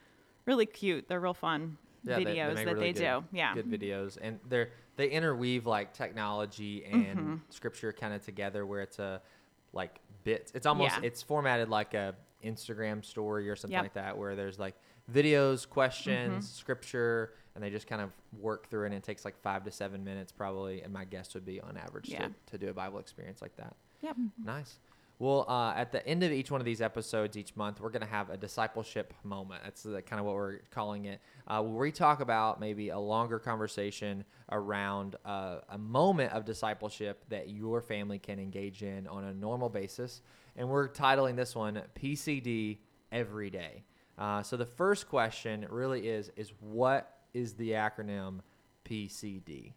really 0.46 0.66
cute. 0.66 1.08
They're 1.08 1.20
real 1.20 1.34
fun 1.34 1.78
Yeah, 2.04 2.16
they- 2.18 2.24
they 2.24 2.34
videos 2.36 2.54
that 2.56 2.66
really 2.66 2.92
they 2.92 2.92
good- 2.92 3.22
do. 3.30 3.36
Yeah. 3.36 3.54
good 3.54 3.66
videos, 3.70 4.18
and 4.20 4.38
they're 4.48 4.70
they 4.96 5.08
interweave 5.10 5.64
like 5.64 5.92
technology 5.92 6.84
and 6.84 7.04
Mm-hmm. 7.06 7.34
scripture 7.50 7.92
kind 7.92 8.12
of 8.12 8.24
together, 8.24 8.66
where 8.66 8.80
it's 8.80 8.98
a 8.98 9.22
like 9.72 10.00
bits. 10.24 10.50
It's 10.54 10.66
almost 10.66 10.94
Yeah. 10.96 11.06
it's 11.06 11.22
formatted 11.22 11.68
like 11.68 11.94
a 11.94 12.14
Instagram 12.44 13.04
story 13.04 13.48
or 13.48 13.54
something 13.56 13.74
Yep. 13.74 13.82
like 13.84 13.94
that, 13.94 14.18
where 14.18 14.34
there's 14.36 14.58
like 14.58 14.74
videos, 15.12 15.68
questions, 15.68 16.48
scripture, 16.50 17.32
and 17.54 17.64
they 17.64 17.70
just 17.70 17.86
kind 17.86 18.02
of 18.02 18.10
work 18.38 18.68
through 18.70 18.84
it. 18.84 18.86
And 18.86 18.94
it 18.94 19.02
takes 19.02 19.24
like 19.24 19.40
five 19.42 19.64
to 19.64 19.70
seven 19.70 20.04
minutes, 20.04 20.32
probably. 20.32 20.82
And 20.82 20.92
my 20.92 21.04
guess 21.04 21.34
would 21.34 21.44
be 21.44 21.60
on 21.60 21.76
average 21.76 22.08
Yeah. 22.08 22.28
to, 22.28 22.32
to 22.52 22.58
do 22.58 22.68
a 22.68 22.74
Bible 22.74 22.98
experience 22.98 23.42
like 23.42 23.56
that. 23.56 23.74
Yep. 24.02 24.16
Nice. 24.44 24.78
Well, 25.20 25.46
uh, 25.48 25.72
at 25.74 25.90
the 25.90 26.06
end 26.06 26.22
of 26.22 26.30
each 26.30 26.48
one 26.52 26.60
of 26.60 26.64
these 26.64 26.80
episodes 26.80 27.36
each 27.36 27.56
month, 27.56 27.80
we're 27.80 27.90
going 27.90 28.02
to 28.02 28.08
have 28.08 28.30
a 28.30 28.36
discipleship 28.36 29.12
moment. 29.24 29.62
That's 29.64 29.82
the, 29.82 30.00
kind 30.00 30.20
of 30.20 30.26
what 30.26 30.36
we're 30.36 30.58
calling 30.70 31.06
it. 31.06 31.20
Uh, 31.48 31.60
where 31.60 31.72
we 31.80 31.90
talk 31.90 32.20
about 32.20 32.60
maybe 32.60 32.90
a 32.90 32.98
longer 33.00 33.40
conversation 33.40 34.24
around 34.52 35.16
uh, 35.24 35.56
a 35.70 35.78
moment 35.78 36.32
of 36.32 36.44
discipleship 36.44 37.24
that 37.30 37.48
your 37.48 37.80
family 37.82 38.20
can 38.20 38.38
engage 38.38 38.84
in 38.84 39.08
on 39.08 39.24
a 39.24 39.34
normal 39.34 39.68
basis. 39.68 40.22
And 40.54 40.68
we're 40.68 40.88
titling 40.88 41.34
this 41.34 41.56
one 41.56 41.82
PCD 42.00 42.78
Every 43.10 43.50
Day. 43.50 43.82
Uh, 44.18 44.42
so 44.42 44.56
the 44.56 44.66
first 44.66 45.08
question 45.08 45.66
really 45.70 46.08
is 46.08 46.30
is 46.36 46.52
what 46.60 47.18
is 47.34 47.54
the 47.54 47.70
acronym 47.70 48.40
PCD? 48.84 49.72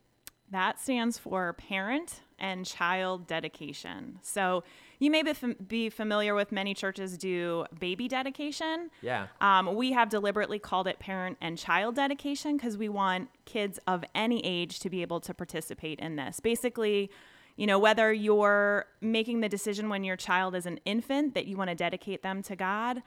That 0.49 0.81
stands 0.81 1.17
for 1.17 1.53
Parent 1.53 2.19
and 2.37 2.65
Child 2.65 3.25
Dedication. 3.25 4.19
So 4.21 4.65
you 4.99 5.09
may 5.09 5.23
be, 5.23 5.33
fam- 5.33 5.55
be 5.65 5.89
familiar 5.89 6.35
with 6.35 6.51
many 6.51 6.73
churches 6.73 7.17
do 7.17 7.65
baby 7.79 8.09
dedication. 8.09 8.89
Yeah. 9.01 9.27
Um, 9.39 9.75
we 9.75 9.93
have 9.93 10.09
deliberately 10.09 10.59
called 10.59 10.87
it 10.87 10.99
Parent 10.99 11.37
and 11.39 11.57
Child 11.57 11.95
Dedication 11.95 12.57
because 12.57 12.77
we 12.77 12.89
want 12.89 13.29
kids 13.45 13.79
of 13.87 14.03
any 14.13 14.45
age 14.45 14.79
to 14.81 14.89
be 14.89 15.01
able 15.01 15.21
to 15.21 15.33
participate 15.33 15.99
in 15.99 16.17
this. 16.17 16.41
Basically, 16.41 17.09
you 17.55 17.65
know, 17.65 17.79
whether 17.79 18.11
you're 18.11 18.87
making 18.99 19.39
the 19.39 19.49
decision 19.49 19.87
when 19.87 20.03
your 20.03 20.17
child 20.17 20.53
is 20.53 20.65
an 20.65 20.79
infant 20.83 21.33
that 21.33 21.45
you 21.47 21.55
want 21.55 21.69
to 21.69 21.75
dedicate 21.75 22.23
them 22.23 22.41
to 22.43 22.57
God, 22.57 23.03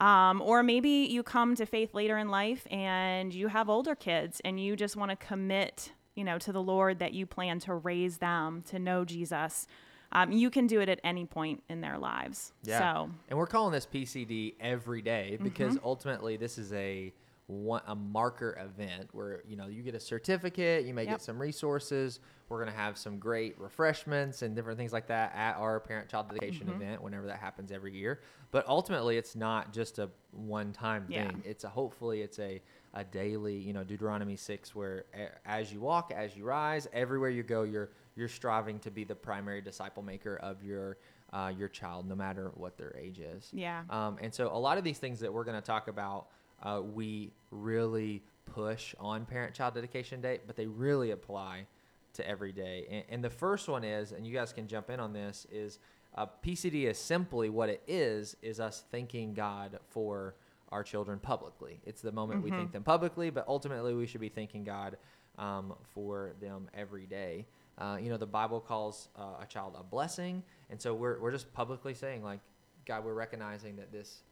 um, 0.00 0.42
or 0.42 0.62
maybe 0.62 0.88
you 0.88 1.22
come 1.22 1.54
to 1.56 1.66
faith 1.66 1.94
later 1.94 2.18
in 2.18 2.28
life 2.28 2.66
and 2.70 3.32
you 3.32 3.48
have 3.48 3.68
older 3.68 3.94
kids 3.94 4.40
and 4.44 4.60
you 4.60 4.76
just 4.76 4.96
want 4.96 5.10
to 5.10 5.16
commit, 5.16 5.92
you 6.14 6.24
know, 6.24 6.38
to 6.38 6.52
the 6.52 6.62
Lord 6.62 6.98
that 6.98 7.14
you 7.14 7.26
plan 7.26 7.58
to 7.60 7.74
raise 7.74 8.18
them 8.18 8.62
to 8.68 8.78
know 8.78 9.04
Jesus. 9.04 9.66
Um, 10.12 10.32
you 10.32 10.50
can 10.50 10.66
do 10.66 10.80
it 10.80 10.88
at 10.88 11.00
any 11.02 11.24
point 11.24 11.62
in 11.68 11.80
their 11.80 11.98
lives. 11.98 12.52
Yeah. 12.62 12.78
So, 12.78 13.10
And 13.28 13.38
we're 13.38 13.46
calling 13.46 13.72
this 13.72 13.86
PCD 13.86 14.54
every 14.60 15.02
day 15.02 15.38
because 15.42 15.78
ultimately 15.84 16.36
this 16.36 16.58
is 16.58 16.72
a 16.72 17.12
one, 17.48 17.80
a 17.86 17.94
marker 17.94 18.58
event 18.60 19.08
where 19.12 19.42
you 19.46 19.56
know 19.56 19.68
you 19.68 19.82
get 19.82 19.94
a 19.94 20.00
certificate, 20.00 20.84
you 20.84 20.92
may 20.92 21.04
Yep. 21.04 21.10
get 21.12 21.22
some 21.22 21.40
resources. 21.40 22.18
We're 22.48 22.58
gonna 22.58 22.76
have 22.76 22.98
some 22.98 23.18
great 23.18 23.58
refreshments 23.58 24.42
and 24.42 24.54
different 24.56 24.78
things 24.78 24.92
like 24.92 25.06
that 25.08 25.32
at 25.34 25.56
our 25.56 25.78
parent 25.80 26.08
child 26.08 26.28
dedication 26.28 26.68
event 26.68 27.02
whenever 27.02 27.26
that 27.28 27.38
happens 27.38 27.70
every 27.70 27.92
year. 27.96 28.20
But 28.50 28.66
ultimately, 28.68 29.16
it's 29.16 29.36
not 29.36 29.72
just 29.72 29.98
a 29.98 30.10
one 30.32 30.72
time 30.72 31.06
Yeah. 31.08 31.28
thing. 31.28 31.42
It's 31.44 31.62
a 31.64 31.68
hopefully 31.68 32.22
it's 32.22 32.38
a 32.40 32.60
a 32.94 33.04
daily 33.04 33.56
you 33.56 33.72
know 33.72 33.84
Deuteronomy 33.84 34.36
six 34.36 34.74
where 34.74 35.04
as 35.44 35.72
you 35.72 35.80
walk, 35.80 36.12
as 36.14 36.36
you 36.36 36.44
rise, 36.44 36.88
everywhere 36.92 37.30
you 37.30 37.42
go, 37.44 37.62
you're 37.62 37.90
you're 38.16 38.28
striving 38.28 38.78
to 38.80 38.90
be 38.90 39.04
the 39.04 39.14
primary 39.14 39.60
disciple 39.60 40.02
maker 40.02 40.36
of 40.36 40.64
your 40.64 40.98
uh, 41.32 41.52
your 41.56 41.68
child, 41.68 42.08
no 42.08 42.14
matter 42.16 42.50
what 42.54 42.76
their 42.78 42.96
age 42.96 43.18
is. 43.20 43.50
Yeah. 43.52 43.82
Um, 43.90 44.16
and 44.20 44.32
so 44.34 44.48
a 44.52 44.58
lot 44.58 44.78
of 44.78 44.84
these 44.84 44.98
things 44.98 45.20
that 45.20 45.32
we're 45.32 45.44
going 45.44 45.56
to 45.60 45.66
talk 45.66 45.88
about, 45.88 46.28
uh, 46.62 46.80
we 46.82 47.32
really 47.50 48.22
push 48.46 48.94
on 48.98 49.24
parent-child 49.26 49.74
dedication 49.74 50.20
day, 50.20 50.40
but 50.46 50.56
they 50.56 50.66
really 50.66 51.10
apply 51.10 51.66
to 52.14 52.28
every 52.28 52.52
day. 52.52 52.86
And, 52.90 53.04
and 53.10 53.24
the 53.24 53.30
first 53.30 53.68
one 53.68 53.84
is, 53.84 54.12
and 54.12 54.26
you 54.26 54.32
guys 54.32 54.52
can 54.52 54.66
jump 54.66 54.90
in 54.90 55.00
on 55.00 55.12
this, 55.12 55.46
is 55.50 55.78
uh, 56.16 56.26
PCD 56.44 56.84
is 56.84 56.98
simply 56.98 57.50
what 57.50 57.68
it 57.68 57.82
is 57.86 58.36
is 58.40 58.58
us 58.58 58.84
thanking 58.90 59.34
God 59.34 59.78
for 59.88 60.34
our 60.72 60.82
children 60.82 61.18
publicly. 61.18 61.80
It's 61.84 62.00
the 62.00 62.12
moment 62.12 62.42
we 62.42 62.50
thank 62.50 62.72
them 62.72 62.82
publicly, 62.82 63.30
but 63.30 63.44
ultimately 63.46 63.94
we 63.94 64.06
should 64.06 64.20
be 64.20 64.28
thanking 64.28 64.64
God 64.64 64.96
um, 65.38 65.74
for 65.94 66.32
them 66.40 66.68
every 66.74 67.06
day. 67.06 67.46
Uh, 67.78 67.98
you 68.00 68.08
know, 68.08 68.16
the 68.16 68.26
Bible 68.26 68.60
calls 68.60 69.08
uh, 69.16 69.42
a 69.42 69.46
child 69.46 69.76
a 69.78 69.82
blessing, 69.82 70.42
and 70.70 70.80
so 70.80 70.94
we're 70.94 71.20
we're 71.20 71.30
just 71.30 71.52
publicly 71.52 71.92
saying 71.92 72.24
like, 72.24 72.40
God, 72.86 73.04
we're 73.04 73.14
recognizing 73.14 73.76
that 73.76 73.92
this 73.92 74.22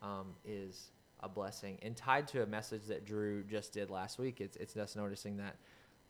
um, 0.00 0.28
is 0.44 0.90
a 1.22 1.28
blessing, 1.28 1.78
and 1.82 1.96
tied 1.96 2.28
to 2.28 2.42
a 2.42 2.46
message 2.46 2.86
that 2.86 3.04
Drew 3.04 3.42
just 3.44 3.72
did 3.72 3.90
last 3.90 4.18
week. 4.18 4.40
It's 4.40 4.56
it's 4.56 4.76
us 4.76 4.96
noticing 4.96 5.36
that 5.38 5.56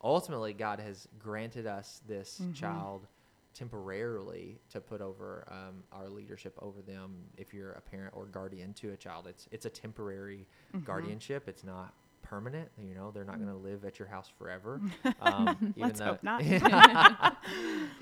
ultimately 0.03 0.53
God 0.53 0.81
has 0.81 1.07
granted 1.19 1.67
us 1.67 2.01
this 2.09 2.41
child 2.55 3.07
temporarily 3.55 4.59
to 4.71 4.81
put 4.81 5.01
over 5.03 5.47
um, 5.51 5.85
our 5.93 6.09
leadership 6.09 6.55
over 6.61 6.81
them. 6.81 7.25
If 7.37 7.53
you're 7.53 7.73
a 7.73 7.81
parent 7.81 8.15
or 8.17 8.25
guardian 8.27 8.73
to 8.75 8.91
a 8.93 8.97
child, 8.97 9.27
it's 9.27 9.49
it's 9.51 9.67
a 9.67 9.71
temporary 9.71 10.47
guardianship. 10.85 11.49
It's 11.49 11.65
not 11.65 11.93
permanent. 12.33 12.71
You 12.83 12.95
know, 12.95 13.11
they're 13.11 13.25
not 13.27 13.37
going 13.37 13.51
to 13.51 13.57
live 13.57 13.85
at 13.85 13.99
your 13.99 14.09
house 14.09 14.31
forever. 14.39 14.81
Um, 15.21 15.75
Let's 15.77 15.99
though- 16.01 16.07
hope 16.07 16.23
not. 16.23 16.43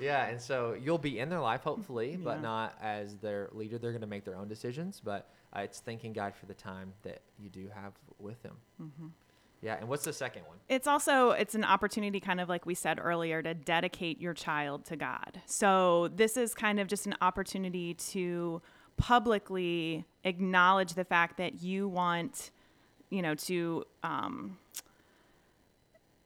yeah, 0.00 0.26
and 0.26 0.40
so 0.40 0.76
you'll 0.80 0.98
be 0.98 1.18
in 1.18 1.28
their 1.28 1.40
life, 1.40 1.62
hopefully, 1.62 2.16
but 2.16 2.36
Yeah. 2.36 2.42
not 2.42 2.78
as 2.80 3.16
their 3.16 3.48
leader. 3.52 3.76
They're 3.78 3.90
going 3.90 4.00
to 4.02 4.06
make 4.06 4.24
their 4.24 4.36
own 4.36 4.48
decisions, 4.48 5.00
but 5.04 5.28
uh, 5.54 5.60
it's 5.60 5.80
thanking 5.80 6.12
God 6.12 6.34
for 6.34 6.46
the 6.46 6.54
time 6.54 6.92
that 7.02 7.22
you 7.38 7.48
do 7.50 7.68
have 7.74 7.92
with 8.18 8.40
them. 8.42 8.56
Mm-hmm. 8.80 9.06
Yeah, 9.62 9.76
and 9.80 9.88
what's 9.88 10.04
the 10.04 10.12
second 10.12 10.42
one? 10.46 10.56
it's 10.68 10.86
also 10.86 11.30
it's 11.32 11.54
an 11.54 11.64
opportunity 11.64 12.20
kind 12.20 12.40
of 12.40 12.48
like 12.48 12.64
we 12.64 12.74
said 12.74 12.98
earlier 13.02 13.42
to 13.42 13.52
dedicate 13.52 14.18
your 14.20 14.32
child 14.32 14.84
to 14.86 14.96
god 14.96 15.40
so 15.44 16.08
this 16.14 16.36
is 16.38 16.54
kind 16.54 16.80
of 16.80 16.86
just 16.86 17.06
an 17.06 17.14
opportunity 17.20 17.92
to 17.94 18.62
publicly 18.96 20.06
acknowledge 20.24 20.94
the 20.94 21.04
fact 21.04 21.36
that 21.36 21.60
you 21.62 21.88
want 21.88 22.50
you 23.10 23.22
know 23.22 23.34
to 23.34 23.84
um, 24.02 24.56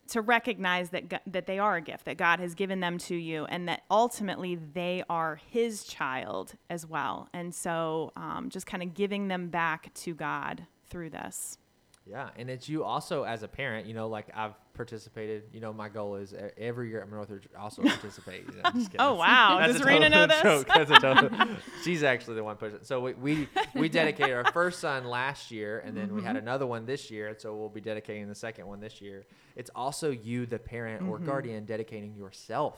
to 0.09 0.21
recognize 0.21 0.91
that 0.91 1.23
that 1.27 1.47
they 1.47 1.59
are 1.59 1.77
a 1.77 1.81
gift 1.81 2.05
that 2.05 2.17
God 2.17 2.39
has 2.41 2.55
given 2.55 2.81
them 2.81 2.99
to 2.99 3.17
you 3.17 3.47
and 3.47 3.69
that 3.69 3.83
ultimately 3.91 4.55
they 4.55 5.03
are 5.09 5.41
his 5.51 5.85
child 5.85 6.55
as 6.71 6.87
well. 6.87 7.29
And 7.33 7.55
so 7.55 8.13
um, 8.17 8.49
just 8.51 8.67
kind 8.67 8.83
of 8.83 8.95
giving 8.95 9.29
them 9.29 9.49
back 9.49 9.93
to 9.95 10.15
God 10.15 10.67
through 10.89 11.11
this 11.11 11.59
Yeah, 12.07 12.29
and 12.37 12.51
it's 12.51 12.69
you 12.69 12.85
also 12.85 13.23
as 13.23 13.43
a 13.43 13.49
parent. 13.49 13.87
You 13.87 13.95
know, 13.95 14.09
like 14.09 14.27
I've 14.35 14.53
participated. 14.75 15.45
You 15.53 15.61
know, 15.61 15.73
my 15.73 15.89
goal 15.89 16.17
is 16.17 16.35
every 16.59 16.91
year 16.91 17.01
at 17.01 17.11
Northridge 17.11 17.49
also 17.59 17.83
participate. 17.85 18.45
You 18.47 18.63
know. 18.63 18.87
Oh, 18.99 19.15
wow. 19.15 19.57
That's 19.61 19.75
Does 19.75 19.83
a 19.83 19.85
Rena 19.87 20.09
know 20.11 20.27
this? 20.27 20.43
joke. 20.43 20.67
That's 20.69 20.91
a 20.91 20.99
total- 21.01 21.31
She's 21.83 22.03
actually 22.03 22.37
the 22.37 22.45
one 22.45 22.57
pushing. 22.57 22.81
So 22.83 23.01
we 23.01 23.15
we, 23.15 23.49
we 23.75 23.89
dedicated 23.89 24.35
our 24.35 24.53
first 24.53 24.81
son 24.81 25.07
last 25.07 25.51
year, 25.51 25.79
and 25.85 25.97
then 25.97 26.15
we 26.15 26.23
had 26.23 26.37
Mm-hmm. 26.37 26.47
another 26.47 26.67
one 26.67 26.85
this 26.85 27.11
year. 27.11 27.29
And 27.29 27.41
so 27.41 27.55
we'll 27.57 27.71
be 27.71 27.81
dedicating 27.81 28.29
the 28.29 28.35
second 28.35 28.67
one 28.67 28.81
this 28.81 29.01
year. 29.01 29.25
It's 29.57 29.71
also 29.75 30.11
you, 30.11 30.45
the 30.45 30.59
parent 30.59 31.09
or 31.09 31.17
Mm-hmm. 31.17 31.27
guardian, 31.27 31.65
dedicating 31.65 32.15
yourself. 32.17 32.77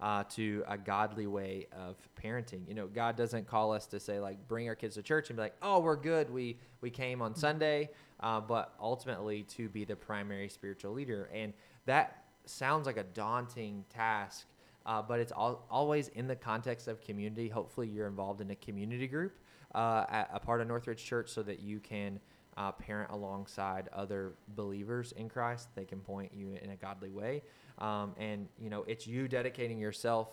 Uh, 0.00 0.24
to 0.24 0.64
a 0.66 0.76
godly 0.76 1.28
way 1.28 1.68
of 1.70 1.94
parenting. 2.20 2.66
You 2.66 2.74
know, 2.74 2.88
God 2.88 3.14
doesn't 3.16 3.46
call 3.46 3.72
us 3.72 3.86
to 3.86 4.00
say 4.00 4.18
like 4.18 4.48
bring 4.48 4.66
our 4.68 4.74
kids 4.74 4.96
to 4.96 5.02
church 5.02 5.30
and 5.30 5.36
be 5.36 5.42
like, 5.44 5.54
oh, 5.62 5.78
we're 5.78 5.94
good. 5.94 6.28
We 6.28 6.58
we 6.80 6.90
came 6.90 7.22
on 7.22 7.36
Sunday, 7.36 7.88
uh, 8.22 8.40
but 8.40 8.74
ultimately 8.80 9.42
to 9.42 9.68
be 9.68 9.84
the 9.84 9.96
primary 9.96 10.48
spiritual 10.48 10.92
leader, 10.92 11.28
and 11.32 11.52
that 11.86 12.24
sounds 12.44 12.86
like 12.86 12.96
a 12.96 13.04
daunting 13.04 13.84
task. 13.88 14.46
Uh, 14.84 15.00
but 15.00 15.20
it's 15.20 15.32
al- 15.32 15.64
always 15.70 16.08
in 16.08 16.26
the 16.26 16.34
context 16.34 16.88
of 16.88 17.00
community. 17.00 17.48
Hopefully, 17.48 17.86
you're 17.88 18.08
involved 18.08 18.40
in 18.40 18.50
a 18.50 18.56
community 18.56 19.06
group, 19.06 19.38
uh, 19.74 20.04
at 20.08 20.28
a 20.32 20.40
part 20.40 20.60
of 20.60 20.66
Northridge 20.66 21.04
Church, 21.04 21.30
so 21.30 21.42
that 21.42 21.60
you 21.60 21.78
can 21.78 22.18
uh, 22.56 22.72
parent 22.72 23.10
alongside 23.10 23.88
other 23.92 24.32
believers 24.56 25.12
in 25.12 25.28
Christ. 25.28 25.68
They 25.74 25.84
can 25.84 26.00
point 26.00 26.32
you 26.34 26.58
in 26.60 26.70
a 26.70 26.76
godly 26.76 27.10
way. 27.10 27.42
Um, 27.78 28.14
and, 28.18 28.48
you 28.58 28.70
know, 28.70 28.84
it's 28.86 29.06
you 29.06 29.28
dedicating 29.28 29.78
yourself 29.78 30.28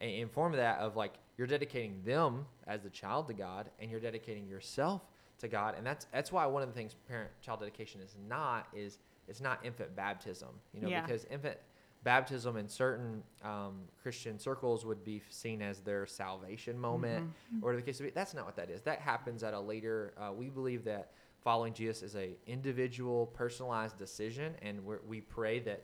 a- 0.00 0.20
in 0.20 0.28
form 0.28 0.52
of 0.52 0.58
that 0.58 0.78
of 0.78 0.96
like 0.96 1.14
you're 1.38 1.46
dedicating 1.46 2.02
them 2.04 2.44
as 2.66 2.82
the 2.82 2.90
child 2.90 3.28
to 3.28 3.34
God 3.34 3.70
and 3.80 3.90
you're 3.90 4.00
dedicating 4.00 4.46
yourself 4.46 5.02
to 5.42 5.48
God. 5.48 5.74
And 5.76 5.86
that's, 5.86 6.06
that's 6.12 6.32
why 6.32 6.46
one 6.46 6.62
of 6.62 6.68
the 6.68 6.74
things 6.74 6.96
parent 7.06 7.30
child 7.42 7.60
dedication 7.60 8.00
is 8.00 8.16
not, 8.28 8.66
is 8.74 8.98
it's 9.28 9.40
not 9.40 9.60
infant 9.64 9.94
baptism, 9.94 10.48
you 10.72 10.80
know, 10.80 10.88
Yeah. 10.88 11.02
because 11.02 11.26
infant 11.30 11.58
baptism 12.02 12.56
in 12.56 12.68
certain 12.68 13.22
um, 13.44 13.82
Christian 14.02 14.38
circles 14.38 14.84
would 14.84 15.04
be 15.04 15.22
seen 15.28 15.62
as 15.62 15.80
their 15.80 16.06
salvation 16.06 16.76
moment, 16.78 17.30
or 17.62 17.76
the 17.76 17.82
case 17.82 18.00
of 18.00 18.06
it. 18.06 18.14
That's 18.14 18.34
not 18.34 18.44
what 18.44 18.56
that 18.56 18.70
is. 18.70 18.82
That 18.82 18.98
happens 19.00 19.42
at 19.44 19.54
a 19.54 19.60
later. 19.60 20.12
Uh, 20.18 20.32
we 20.32 20.48
believe 20.48 20.84
that 20.84 21.12
following 21.44 21.72
Jesus 21.72 22.02
is 22.02 22.16
a 22.16 22.30
individual, 22.46 23.26
personalized 23.26 23.98
decision, 23.98 24.54
and 24.62 24.84
we're, 24.84 24.98
we 25.06 25.20
pray 25.20 25.60
that 25.60 25.82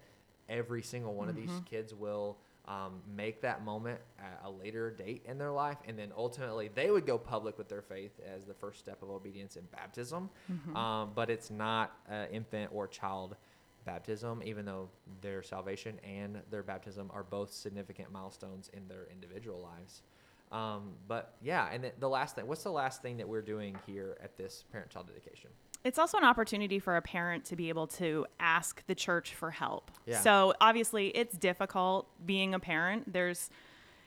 every 0.48 0.82
single 0.82 1.14
one 1.14 1.28
of 1.28 1.36
these 1.36 1.50
kids 1.70 1.94
will. 1.94 2.38
Um, 2.68 3.00
make 3.16 3.40
that 3.40 3.64
moment 3.64 3.98
at 4.18 4.42
a 4.44 4.50
later 4.50 4.90
date 4.90 5.22
in 5.26 5.38
their 5.38 5.50
life, 5.50 5.78
and 5.86 5.98
then 5.98 6.12
ultimately 6.14 6.68
they 6.68 6.90
would 6.90 7.06
go 7.06 7.16
public 7.16 7.56
with 7.56 7.66
their 7.66 7.80
faith 7.80 8.20
as 8.36 8.44
the 8.44 8.52
first 8.52 8.78
step 8.78 9.02
of 9.02 9.08
obedience 9.08 9.56
in 9.56 9.64
baptism. 9.72 10.28
Um, 10.76 11.12
but 11.14 11.30
it's 11.30 11.50
not 11.50 11.96
uh, 12.12 12.26
infant 12.30 12.70
or 12.70 12.86
child 12.86 13.36
baptism, 13.86 14.42
even 14.44 14.66
though 14.66 14.90
their 15.22 15.42
salvation 15.42 15.98
and 16.04 16.42
their 16.50 16.62
baptism 16.62 17.10
are 17.14 17.24
both 17.24 17.50
significant 17.50 18.12
milestones 18.12 18.68
in 18.74 18.86
their 18.86 19.06
individual 19.10 19.60
lives. 19.62 20.02
Um, 20.52 20.92
but 21.06 21.36
yeah, 21.40 21.70
and 21.72 21.90
the 21.98 22.08
last 22.08 22.34
thing, 22.34 22.46
what's 22.46 22.64
the 22.64 22.70
last 22.70 23.00
thing 23.00 23.16
that 23.16 23.28
we're 23.28 23.40
doing 23.40 23.78
here 23.86 24.18
at 24.22 24.36
this 24.36 24.64
parent 24.72 24.90
child 24.90 25.06
dedication? 25.06 25.50
It's 25.88 25.98
also 25.98 26.18
an 26.18 26.24
opportunity 26.24 26.78
for 26.78 26.98
a 26.98 27.02
parent 27.02 27.46
to 27.46 27.56
be 27.56 27.70
able 27.70 27.86
to 27.86 28.26
ask 28.38 28.86
the 28.86 28.94
church 28.94 29.34
for 29.34 29.50
help. 29.50 29.90
Yeah. 30.04 30.20
So 30.20 30.52
obviously, 30.60 31.08
it's 31.08 31.34
difficult 31.34 32.06
being 32.26 32.52
a 32.52 32.60
parent. 32.60 33.10
There's, 33.10 33.48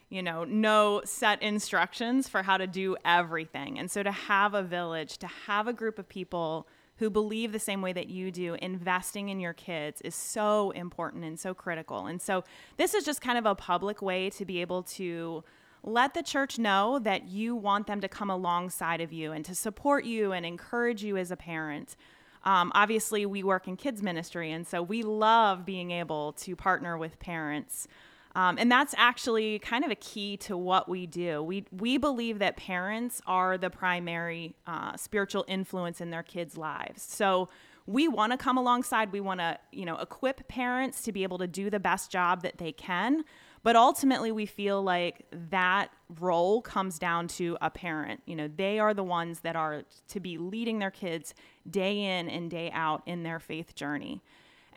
you 0.08 0.22
know, 0.22 0.44
no 0.44 1.02
set 1.06 1.42
instructions 1.42 2.30
for 2.30 2.44
how 2.44 2.58
to 2.58 2.68
do 2.68 2.98
everything. 3.04 3.80
And 3.80 3.90
so 3.90 4.04
to 4.04 4.12
have 4.12 4.54
a 4.54 4.62
village, 4.62 5.18
to 5.18 5.28
have 5.48 5.68
a 5.68 5.74
group 5.74 5.98
of 5.98 6.08
people 6.08 6.68
who 6.98 7.10
believe 7.10 7.52
the 7.52 7.58
same 7.58 7.82
way 7.82 7.94
that 7.94 8.10
you 8.10 8.30
do, 8.30 8.54
investing 8.62 9.30
in 9.30 9.40
your 9.40 9.54
kids 9.54 10.02
is 10.02 10.14
so 10.14 10.70
important 10.70 11.24
and 11.24 11.40
so 11.40 11.56
critical. 11.56 12.06
And 12.06 12.22
so 12.22 12.44
this 12.78 12.94
is 12.94 13.04
just 13.04 13.22
kind 13.22 13.40
of 13.40 13.48
a 13.48 13.56
public 13.56 14.04
way 14.04 14.30
to 14.30 14.46
be 14.46 14.62
able 14.62 14.84
to 14.84 15.44
let 15.84 16.14
the 16.14 16.24
church 16.24 16.60
know 16.60 17.00
that 17.00 17.28
you 17.28 17.56
want 17.56 17.88
them 17.88 18.02
to 18.02 18.08
come 18.08 18.30
alongside 18.30 19.02
of 19.02 19.12
you 19.12 19.32
and 19.32 19.44
to 19.46 19.56
support 19.56 20.06
you 20.06 20.32
and 20.32 20.46
encourage 20.46 21.04
you 21.04 21.18
as 21.18 21.32
a 21.32 21.38
parent. 21.38 21.96
Um, 22.44 22.72
obviously, 22.74 23.26
we 23.26 23.44
work 23.44 23.68
in 23.68 23.78
kids 23.78 24.02
ministry, 24.02 24.52
and 24.52 24.66
so 24.66 24.82
we 24.82 25.04
love 25.04 25.66
being 25.66 25.92
able 25.92 26.34
to 26.34 26.56
partner 26.56 26.98
with 26.98 27.20
parents. 27.20 27.88
Um, 28.34 28.58
and 28.58 28.72
that's 28.72 28.96
actually 28.98 29.60
kind 29.60 29.84
of 29.84 29.92
a 29.92 29.96
key 29.96 30.38
to 30.38 30.56
what 30.56 30.88
we 30.88 31.06
do. 31.06 31.44
We, 31.44 31.66
we 31.72 31.98
believe 31.98 32.40
that 32.40 32.56
parents 32.56 33.22
are 33.28 33.58
the 33.58 33.70
primary 33.70 34.56
uh, 34.66 34.96
spiritual 34.96 35.44
influence 35.48 36.00
in 36.00 36.12
their 36.12 36.24
kids' 36.24 36.58
lives. 36.58 37.04
So 37.04 37.50
we 37.86 38.08
want 38.08 38.32
to 38.32 38.38
come 38.38 38.58
alongside. 38.58 39.12
We 39.12 39.20
want 39.20 39.42
to, 39.42 39.58
you 39.72 39.86
know, 39.86 39.98
equip 39.98 40.48
parents 40.48 41.02
to 41.04 41.12
be 41.12 41.24
able 41.24 41.40
to 41.40 41.48
do 41.48 41.70
the 41.70 41.80
best 41.80 42.10
job 42.10 42.42
that 42.44 42.58
they 42.58 42.72
can. 42.72 43.26
But 43.64 43.76
ultimately, 43.76 44.32
we 44.32 44.48
feel 44.48 44.82
like 44.82 45.26
that 45.32 45.92
role 46.20 46.62
comes 46.62 46.98
down 46.98 47.28
to 47.30 47.58
a 47.62 47.70
parent. 47.70 48.22
You 48.26 48.36
know, 48.36 48.48
they 48.48 48.80
are 48.80 48.94
the 48.94 49.04
ones 49.04 49.42
that 49.42 49.56
are 49.56 49.84
to 50.10 50.20
be 50.20 50.38
leading 50.38 50.80
their 50.80 50.90
kids 50.92 51.34
day 51.70 52.00
in 52.20 52.28
and 52.30 52.50
day 52.50 52.72
out 52.74 53.04
in 53.06 53.22
their 53.24 53.40
faith 53.40 53.76
journey. 53.76 54.22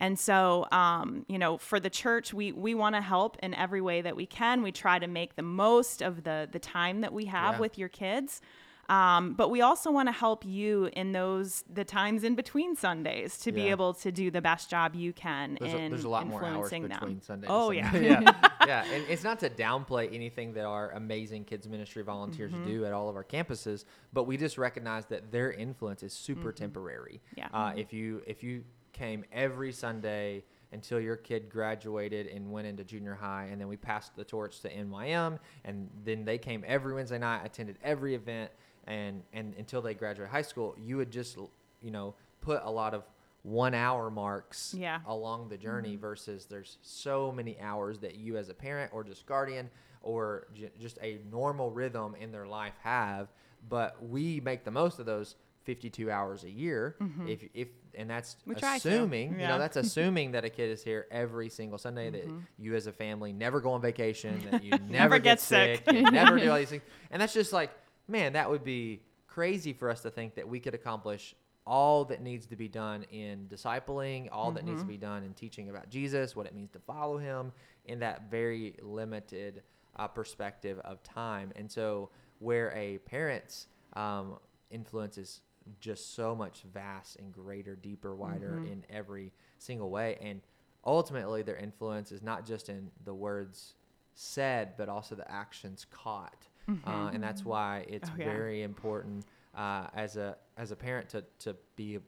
And 0.00 0.18
so, 0.18 0.66
um, 0.72 1.24
you 1.28 1.38
know, 1.38 1.56
for 1.56 1.78
the 1.80 1.88
church, 1.88 2.34
we 2.34 2.52
we 2.52 2.74
want 2.74 2.94
to 2.96 3.00
help 3.00 3.38
in 3.42 3.54
every 3.54 3.80
way 3.80 4.02
that 4.02 4.16
we 4.16 4.26
can. 4.26 4.62
We 4.62 4.72
try 4.72 4.98
to 4.98 5.06
make 5.06 5.36
the 5.36 5.42
most 5.42 6.02
of 6.02 6.24
the 6.24 6.48
the 6.50 6.58
time 6.58 7.00
that 7.02 7.12
we 7.12 7.26
have 7.26 7.54
Yeah. 7.54 7.60
with 7.60 7.78
your 7.78 7.88
kids. 7.88 8.40
Um, 8.88 9.34
but 9.34 9.50
we 9.50 9.60
also 9.62 9.90
want 9.90 10.08
to 10.08 10.12
help 10.12 10.44
you 10.44 10.90
in 10.92 11.12
those 11.12 11.64
the 11.72 11.84
times 11.84 12.24
in 12.24 12.34
between 12.34 12.76
Sundays 12.76 13.38
to 13.38 13.52
be 13.52 13.68
able 13.68 13.94
to 13.94 14.12
do 14.12 14.30
the 14.30 14.40
best 14.42 14.68
job 14.70 14.94
you 14.94 15.12
can 15.12 15.56
There's 15.60 15.72
a, 15.72 15.78
in 15.78 15.90
there's 15.90 16.04
a 16.04 16.08
lot 16.08 16.26
more 16.26 16.44
hours 16.44 16.70
between 16.70 16.88
them. 16.88 17.20
Sunday. 17.22 17.46
Oh 17.48 17.70
and 17.70 18.02
yeah. 18.02 18.20
Yeah, 18.20 18.48
yeah. 18.66 18.84
And 18.92 19.04
it's 19.08 19.24
not 19.24 19.40
to 19.40 19.50
downplay 19.50 20.12
anything 20.14 20.52
that 20.54 20.64
our 20.64 20.90
amazing 20.92 21.44
kids 21.44 21.68
ministry 21.68 22.02
volunteers 22.02 22.52
Mm-hmm. 22.52 22.66
do 22.66 22.84
at 22.84 22.92
all 22.92 23.08
of 23.08 23.16
our 23.16 23.24
campuses, 23.24 23.84
but 24.12 24.24
we 24.24 24.36
just 24.36 24.58
recognize 24.58 25.06
that 25.06 25.32
their 25.32 25.50
influence 25.52 26.02
is 26.02 26.12
super 26.12 26.52
temporary. 26.52 27.20
Mm-hmm. 27.36 27.38
Yeah. 27.54 27.58
Uh, 27.58 27.72
if 27.76 27.92
you 27.92 28.22
if 28.26 28.42
you 28.42 28.64
came 28.92 29.24
every 29.32 29.72
Sunday 29.72 30.44
until 30.72 31.00
your 31.00 31.16
kid 31.16 31.48
graduated 31.48 32.26
and 32.26 32.50
went 32.50 32.66
into 32.66 32.82
junior 32.84 33.14
high, 33.14 33.48
and 33.50 33.60
then 33.60 33.68
we 33.68 33.76
passed 33.76 34.14
the 34.16 34.24
torch 34.24 34.60
to 34.60 34.68
NYM, 34.68 35.38
and 35.64 35.88
then 36.04 36.24
they 36.24 36.36
came 36.38 36.64
every 36.66 36.92
Wednesday 36.94 37.18
night, 37.18 37.42
attended 37.44 37.78
every 37.82 38.14
event, 38.14 38.50
and 38.86 39.22
and 39.32 39.54
until 39.58 39.82
they 39.82 39.94
graduate 39.94 40.28
high 40.28 40.42
school, 40.42 40.76
you 40.78 40.96
would 40.96 41.10
just 41.10 41.36
you 41.82 41.90
know 41.90 42.14
put 42.40 42.62
a 42.64 42.70
lot 42.70 42.94
of 42.94 43.04
one 43.42 43.74
hour 43.74 44.10
marks 44.10 44.74
Yeah. 44.76 45.00
along 45.06 45.50
the 45.50 45.58
journey 45.58 45.92
mm-hmm. 45.92 46.00
versus 46.00 46.46
there's 46.46 46.78
so 46.82 47.30
many 47.30 47.60
hours 47.60 47.98
that 47.98 48.16
you 48.16 48.38
as 48.38 48.48
a 48.48 48.54
parent 48.54 48.90
or 48.92 49.04
just 49.04 49.26
guardian 49.26 49.70
or 50.02 50.46
j- 50.54 50.70
just 50.80 50.98
a 51.02 51.20
normal 51.30 51.70
rhythm 51.70 52.14
in 52.18 52.32
their 52.32 52.46
life 52.46 52.72
have. 52.82 53.28
But 53.68 54.02
we 54.02 54.40
make 54.40 54.64
the 54.64 54.70
most 54.70 54.98
of 54.98 55.06
those 55.06 55.36
52 55.64 56.10
hours 56.10 56.44
a 56.44 56.50
year 56.50 56.96
mm-hmm. 57.00 57.28
if 57.28 57.42
if 57.54 57.68
and 57.94 58.10
that's 58.10 58.36
We 58.46 58.54
try 58.54 58.78
to, 58.78 58.88
assuming 58.88 59.40
you 59.40 59.46
know 59.46 59.58
that's 59.58 59.76
assuming 59.76 60.32
that 60.32 60.44
a 60.44 60.50
kid 60.50 60.70
is 60.70 60.84
here 60.84 61.06
every 61.10 61.48
single 61.48 61.78
sunday 61.78 62.10
that 62.10 62.26
mm-hmm. 62.26 62.40
you 62.58 62.74
as 62.74 62.86
a 62.86 62.92
family 62.92 63.32
never 63.32 63.60
go 63.62 63.72
on 63.72 63.80
vacation 63.80 64.46
that 64.50 64.62
you 64.62 64.72
never, 64.90 65.18
get 65.18 65.24
get 65.24 65.40
sick. 65.40 65.82
sick, 65.88 66.12
never 66.12 66.38
do 66.38 66.50
all 66.50 66.58
these 66.58 66.68
things. 66.68 66.82
And 67.10 67.22
that's 67.22 67.32
just 67.32 67.52
like 67.52 67.70
man 68.08 68.32
that 68.34 68.50
would 68.50 68.64
be 68.64 69.00
crazy 69.26 69.72
for 69.72 69.90
us 69.90 70.02
to 70.02 70.10
think 70.10 70.34
that 70.34 70.48
we 70.48 70.60
could 70.60 70.74
accomplish 70.74 71.34
all 71.66 72.04
that 72.04 72.20
needs 72.20 72.46
to 72.46 72.56
be 72.56 72.68
done 72.68 73.04
in 73.10 73.48
discipling, 73.48 74.28
all 74.30 74.52
that 74.52 74.64
needs 74.64 74.82
to 74.82 74.86
be 74.86 74.98
done 74.98 75.22
in 75.22 75.32
teaching 75.32 75.70
about 75.70 75.88
Jesus, 75.88 76.36
what 76.36 76.46
it 76.46 76.54
means 76.54 76.70
to 76.72 76.78
follow 76.80 77.16
him 77.16 77.52
in 77.86 78.00
that 78.00 78.30
very 78.30 78.74
limited 78.82 79.62
uh, 79.96 80.06
perspective 80.06 80.78
of 80.80 81.02
time. 81.02 81.52
And 81.56 81.70
so, 81.70 82.10
where 82.38 82.70
a 82.76 82.98
parent's 82.98 83.68
um, 83.94 84.38
influence 84.70 85.16
is 85.16 85.40
just 85.80 86.14
so 86.14 86.34
much 86.34 86.62
vast 86.74 87.16
and 87.16 87.32
greater, 87.32 87.74
deeper, 87.74 88.14
wider 88.14 88.58
in 88.58 88.84
every 88.90 89.32
single 89.58 89.88
way. 89.88 90.18
And 90.20 90.42
ultimately, 90.84 91.42
their 91.42 91.56
influence 91.56 92.12
is 92.12 92.22
not 92.22 92.44
just 92.44 92.68
in 92.68 92.90
the 93.04 93.14
words 93.14 93.74
said, 94.14 94.74
but 94.76 94.88
also 94.88 95.14
the 95.14 95.30
actions 95.30 95.86
caught. 95.90 96.46
Uh, 96.86 97.10
and 97.12 97.22
that's 97.22 97.44
why 97.44 97.84
it's 97.88 98.08
Oh, 98.08 98.12
yeah. 98.18 98.24
very 98.24 98.62
important 98.62 99.24
uh, 99.54 99.86
as 99.94 100.16
a 100.16 100.36
as 100.56 100.70
a 100.70 100.76
parent 100.76 101.08
to 101.10 101.24
to 101.40 101.54
be 101.76 101.96
a, 101.96 102.00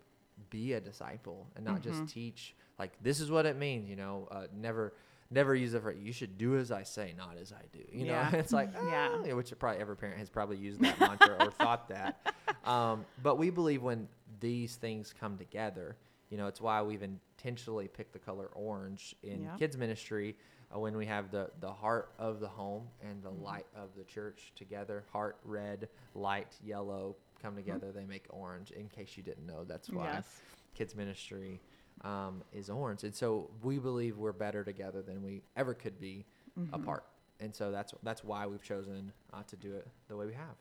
be 0.51 0.73
a 0.75 0.81
disciple 0.81 1.47
and 1.57 1.65
not 1.65 1.83
Mm-hmm. 1.83 1.91
just 1.91 2.09
teach 2.13 2.55
like 2.79 2.93
this 3.03 3.21
is 3.21 3.31
what 3.31 3.47
it 3.47 3.57
means. 3.57 3.89
You 3.89 3.97
know, 3.97 4.29
uh, 4.31 4.47
never 4.55 4.93
never 5.31 5.55
use 5.55 5.73
the 5.73 5.81
phrase 5.81 5.99
you 6.01 6.13
should 6.13 6.39
do 6.39 6.57
as 6.57 6.71
I 6.71 6.85
say, 6.85 7.13
not 7.17 7.37
as 7.41 7.53
I 7.53 7.63
do. 7.73 7.83
You 7.93 8.07
Yeah. 8.07 8.31
know, 8.33 8.39
it's 8.43 8.53
like 8.53 8.71
Yeah. 8.91 9.09
"Ah," 9.13 9.35
which 9.35 9.53
probably 9.59 9.81
every 9.81 9.97
parent 9.97 10.19
has 10.19 10.31
probably 10.31 10.57
used 10.57 10.81
that 10.81 10.99
mantra 11.01 11.35
or 11.45 11.51
thought 11.51 11.89
that. 11.89 12.21
Um, 12.65 13.05
but 13.23 13.39
we 13.39 13.51
believe 13.51 13.81
when 13.81 14.09
these 14.41 14.75
things 14.75 15.15
come 15.21 15.39
together, 15.39 15.97
you 16.31 16.37
know, 16.37 16.49
it's 16.49 16.61
why 16.61 16.83
we've 16.83 17.03
intentionally 17.05 17.87
picked 17.87 18.13
the 18.13 18.19
color 18.19 18.49
orange 18.55 19.15
in 19.23 19.45
Yeah. 19.45 19.55
kids 19.57 19.77
ministry 19.79 20.35
uh, 20.75 20.79
when 20.79 20.97
we 20.97 21.07
have 21.07 21.31
the 21.31 21.51
the 21.61 21.73
heart 21.73 22.11
of 22.19 22.41
the 22.41 22.49
home 22.49 22.89
and 23.03 23.23
Mm-hmm. 23.23 23.39
the 23.39 23.45
light 23.45 23.67
of 23.75 23.91
the 23.97 24.05
church 24.05 24.53
together. 24.57 25.05
Heart 25.13 25.39
red, 25.45 25.89
light 26.15 26.55
yellow 26.65 27.17
come 27.43 27.55
together. 27.57 27.93
They 27.93 28.05
make 28.05 28.25
orange. 28.31 28.71
In 28.71 28.89
case 28.89 29.17
you 29.17 29.23
didn't 29.23 29.47
know, 29.47 29.65
that's 29.65 29.91
why 29.91 30.13
Yes. 30.15 30.41
kids 30.75 30.95
ministry 30.97 31.61
um, 32.03 32.43
is 32.53 32.69
orange. 32.71 33.05
And 33.05 33.15
so 33.15 33.51
we 33.63 33.79
believe 33.79 34.17
we're 34.19 34.33
better 34.33 34.65
together 34.65 35.03
than 35.03 35.23
we 35.23 35.43
ever 35.57 35.75
could 35.75 35.99
be 36.01 36.25
Mm-hmm. 36.59 36.75
apart. 36.75 37.05
And 37.39 37.55
so 37.55 37.71
that's 37.71 37.93
that's 38.03 38.25
why 38.25 38.47
we've 38.47 38.63
chosen 38.63 39.13
uh, 39.33 39.43
to 39.49 39.57
do 39.57 39.75
it 39.75 39.87
the 40.09 40.17
way 40.17 40.25
we 40.27 40.33
have. 40.33 40.57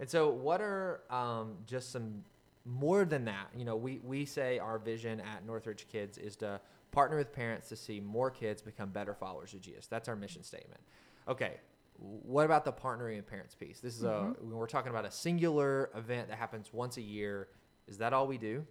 And 0.00 0.08
so, 0.08 0.30
what 0.30 0.60
are 0.60 1.00
um, 1.10 1.56
just 1.66 1.90
some 1.90 2.22
more 2.64 3.04
than 3.04 3.24
that? 3.24 3.48
You 3.56 3.64
know, 3.64 3.74
we, 3.74 3.98
we 4.04 4.24
say 4.24 4.60
our 4.60 4.78
vision 4.78 5.18
at 5.20 5.44
Northridge 5.44 5.86
Kids 5.90 6.16
is 6.18 6.36
to 6.36 6.60
partner 6.90 7.16
with 7.16 7.32
parents 7.32 7.68
to 7.68 7.76
see 7.76 8.00
more 8.00 8.30
kids 8.30 8.62
become 8.62 8.90
better 8.90 9.14
followers 9.14 9.54
of 9.54 9.60
Jesus. 9.60 9.86
That's 9.86 10.08
our 10.08 10.16
mission 10.16 10.42
statement. 10.42 10.80
Okay, 11.26 11.54
what 11.98 12.44
about 12.44 12.64
the 12.64 12.72
partnering 12.72 13.16
with 13.16 13.26
parents 13.26 13.54
piece? 13.54 13.80
This 13.80 13.96
is 13.96 14.04
a 14.04 14.34
we're 14.40 14.66
talking 14.66 14.90
about 14.90 15.04
a 15.04 15.10
singular 15.10 15.90
event 15.94 16.28
that 16.28 16.38
happens 16.38 16.72
once 16.72 16.96
a 16.96 17.02
year. 17.02 17.48
Is 17.86 17.98
that 17.98 18.12
all 18.12 18.26
we 18.26 18.38
do? 18.38 18.64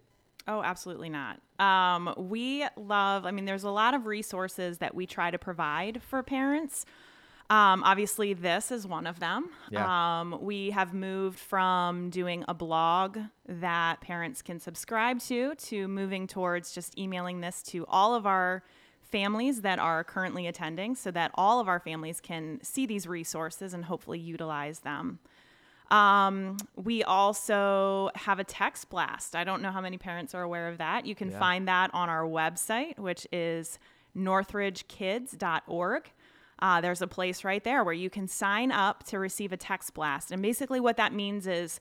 Oh, 0.46 0.62
absolutely 0.62 1.10
not. 1.10 1.40
Um, 1.58 2.14
we 2.16 2.64
love, 2.76 3.26
I 3.26 3.32
mean, 3.32 3.44
there's 3.44 3.64
a 3.64 3.70
lot 3.70 3.92
of 3.92 4.06
resources 4.06 4.78
that 4.78 4.94
we 4.94 5.06
try 5.06 5.30
to 5.30 5.38
provide 5.38 6.02
for 6.02 6.22
parents. 6.22 6.86
Um, 7.50 7.82
obviously, 7.82 8.34
this 8.34 8.70
is 8.70 8.86
one 8.86 9.06
of 9.06 9.20
them. 9.20 9.48
Yeah. 9.70 10.20
Um, 10.20 10.38
we 10.42 10.70
have 10.70 10.92
moved 10.92 11.38
from 11.38 12.10
doing 12.10 12.44
a 12.46 12.52
blog 12.52 13.18
that 13.46 14.02
parents 14.02 14.42
can 14.42 14.60
subscribe 14.60 15.20
to 15.20 15.54
to 15.54 15.88
moving 15.88 16.26
towards 16.26 16.74
just 16.74 16.98
emailing 16.98 17.40
this 17.40 17.62
to 17.64 17.86
all 17.88 18.14
of 18.14 18.26
our 18.26 18.62
families 19.00 19.62
that 19.62 19.78
are 19.78 20.04
currently 20.04 20.46
attending 20.46 20.94
so 20.94 21.10
that 21.10 21.30
all 21.36 21.58
of 21.60 21.68
our 21.68 21.80
families 21.80 22.20
can 22.20 22.60
see 22.62 22.84
these 22.84 23.06
resources 23.06 23.72
and 23.72 23.86
hopefully 23.86 24.18
utilize 24.18 24.80
them. 24.80 25.18
Um, 25.90 26.58
we 26.76 27.02
also 27.02 28.10
have 28.14 28.38
a 28.38 28.44
text 28.44 28.90
blast. 28.90 29.34
I 29.34 29.44
don't 29.44 29.62
know 29.62 29.70
how 29.70 29.80
many 29.80 29.96
parents 29.96 30.34
are 30.34 30.42
aware 30.42 30.68
of 30.68 30.76
that. 30.76 31.06
You 31.06 31.14
can 31.14 31.30
Yeah. 31.30 31.38
find 31.38 31.66
that 31.68 31.88
on 31.94 32.10
our 32.10 32.24
website, 32.24 32.98
which 32.98 33.26
is 33.32 33.78
northridgekids.org. 34.14 36.12
Uh, 36.60 36.80
there's 36.80 37.02
a 37.02 37.06
place 37.06 37.44
right 37.44 37.62
there 37.62 37.84
where 37.84 37.94
you 37.94 38.10
can 38.10 38.26
sign 38.26 38.72
up 38.72 39.04
to 39.04 39.18
receive 39.18 39.52
a 39.52 39.56
text 39.56 39.94
blast. 39.94 40.32
And 40.32 40.42
basically, 40.42 40.80
what 40.80 40.96
that 40.96 41.12
means 41.12 41.46
is 41.46 41.80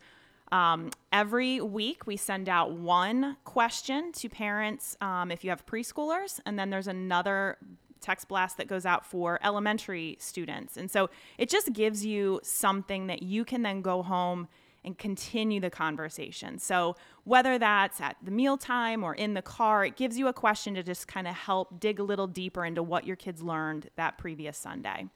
um, 0.52 0.92
every 1.12 1.60
week 1.62 2.08
we 2.08 2.16
send 2.16 2.48
out 2.48 2.72
one 2.72 3.38
question 3.44 4.12
to 4.14 4.30
parents 4.30 4.96
um, 5.02 5.32
if 5.32 5.44
you 5.44 5.50
have 5.50 5.66
preschoolers, 5.66 6.40
and 6.46 6.58
then 6.58 6.70
there's 6.70 6.88
another 6.88 7.58
text 8.00 8.28
blast 8.28 8.58
that 8.58 8.68
goes 8.68 8.86
out 8.86 9.06
for 9.06 9.40
elementary 9.44 10.16
students. 10.20 10.78
And 10.78 10.90
so 10.90 11.10
it 11.38 11.50
just 11.50 11.74
gives 11.74 12.06
you 12.06 12.40
something 12.44 13.08
that 13.08 13.24
you 13.24 13.44
can 13.44 13.64
then 13.64 13.82
go 13.82 14.04
home 14.04 14.48
and 14.88 14.98
continue 14.98 15.60
the 15.60 15.70
conversation. 15.70 16.58
So 16.58 16.96
whether 17.26 17.60
that's 17.60 18.02
at 18.02 18.16
the 18.24 18.32
mealtime 18.32 19.04
or 19.04 19.14
in 19.14 19.36
the 19.36 19.44
car, 19.44 19.86
it 19.86 19.96
gives 19.96 20.18
you 20.18 20.28
a 20.28 20.34
question 20.34 20.74
to 20.76 20.82
just 20.82 21.08
kind 21.08 21.28
of 21.28 21.36
help 21.36 21.80
dig 21.80 22.00
a 22.00 22.04
little 22.04 22.26
deeper 22.26 22.66
into 22.66 22.82
what 22.82 23.06
your 23.06 23.16
kids 23.18 23.44
learned 23.44 23.90
that 23.98 24.18
previous 24.18 24.58
Sunday. 24.58 25.08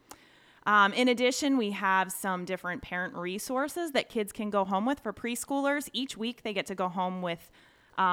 Um, 0.67 0.93
in 0.93 1.07
addition, 1.07 1.57
we 1.57 1.71
have 1.71 2.11
some 2.11 2.45
different 2.45 2.83
parent 2.83 3.15
resources 3.15 3.93
that 3.93 4.09
kids 4.09 4.31
can 4.31 4.51
go 4.51 4.63
home 4.65 4.85
with 4.85 4.99
for 4.99 5.11
preschoolers. 5.11 5.89
Each 5.93 6.15
week, 6.15 6.43
they 6.43 6.53
get 6.53 6.67
to 6.67 6.75
go 6.75 6.87
home 6.87 7.23
with 7.23 7.49
um, 7.97 8.03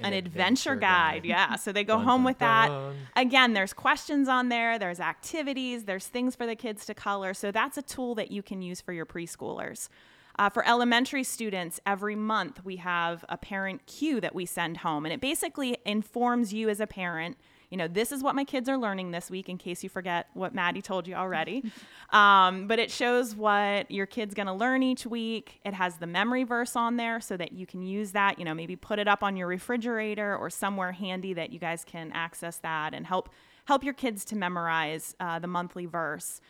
an, 0.00 0.06
An 0.08 0.12
adventure, 0.12 0.72
adventure 0.72 0.76
guide. 0.76 1.22
guide. 1.22 1.24
Yeah, 1.24 1.56
so 1.56 1.72
they 1.72 1.84
go 1.84 1.96
Dun, 1.96 2.04
home 2.04 2.20
dun, 2.20 2.24
with 2.24 2.38
that. 2.38 2.68
dun. 2.68 2.94
Again, 3.16 3.52
there's 3.54 3.72
questions 3.72 4.28
on 4.28 4.48
there, 4.48 4.78
there's 4.78 5.00
activities, 5.00 5.84
there's 5.84 6.06
things 6.06 6.34
for 6.36 6.46
the 6.46 6.56
kids 6.56 6.84
to 6.86 6.94
color. 6.94 7.34
So 7.34 7.50
that's 7.52 7.78
a 7.78 7.82
tool 7.82 8.14
that 8.16 8.30
you 8.30 8.42
can 8.42 8.62
use 8.62 8.80
for 8.80 8.92
your 8.92 9.06
preschoolers. 9.06 9.88
Uh, 10.38 10.48
for 10.48 10.66
elementary 10.66 11.24
students, 11.24 11.80
every 11.86 12.16
month 12.16 12.64
we 12.64 12.76
have 12.76 13.24
a 13.28 13.36
parent 13.36 13.86
cue 13.86 14.20
that 14.20 14.34
we 14.34 14.46
send 14.46 14.78
home, 14.78 15.04
and 15.04 15.12
it 15.12 15.20
basically 15.20 15.76
informs 15.84 16.52
you 16.52 16.68
as 16.68 16.80
a 16.80 16.86
parent. 16.86 17.36
You 17.70 17.78
know, 17.78 17.88
this 17.88 18.12
is 18.12 18.22
what 18.22 18.34
my 18.34 18.44
kids 18.44 18.68
are 18.68 18.76
learning 18.76 19.12
this 19.12 19.30
week, 19.30 19.48
in 19.48 19.56
case 19.56 19.82
you 19.82 19.88
forget 19.88 20.26
what 20.34 20.54
Maddie 20.54 20.82
told 20.82 21.08
you 21.08 21.14
already. 21.14 21.64
um, 22.10 22.66
but 22.66 22.78
it 22.78 22.90
shows 22.90 23.34
what 23.34 23.90
your 23.90 24.04
kid's 24.04 24.34
going 24.34 24.46
to 24.46 24.52
learn 24.52 24.82
each 24.82 25.06
week. 25.06 25.60
It 25.64 25.72
has 25.72 25.96
the 25.96 26.06
memory 26.06 26.44
verse 26.44 26.76
on 26.76 26.96
there 26.96 27.18
so 27.20 27.36
that 27.38 27.52
you 27.52 27.66
can 27.66 27.82
use 27.82 28.12
that. 28.12 28.38
You 28.38 28.44
know, 28.44 28.52
maybe 28.52 28.76
put 28.76 28.98
it 28.98 29.08
up 29.08 29.22
on 29.22 29.36
your 29.36 29.46
refrigerator 29.46 30.36
or 30.36 30.50
somewhere 30.50 30.92
handy 30.92 31.32
that 31.32 31.50
you 31.50 31.58
guys 31.58 31.82
can 31.82 32.12
access 32.12 32.58
that 32.58 32.92
and 32.92 33.06
help 33.06 33.30
help 33.64 33.84
your 33.84 33.94
kids 33.94 34.24
to 34.26 34.36
memorize 34.36 35.14
uh, 35.20 35.38
the 35.38 35.46
monthly 35.46 35.86
verse. 35.86 36.40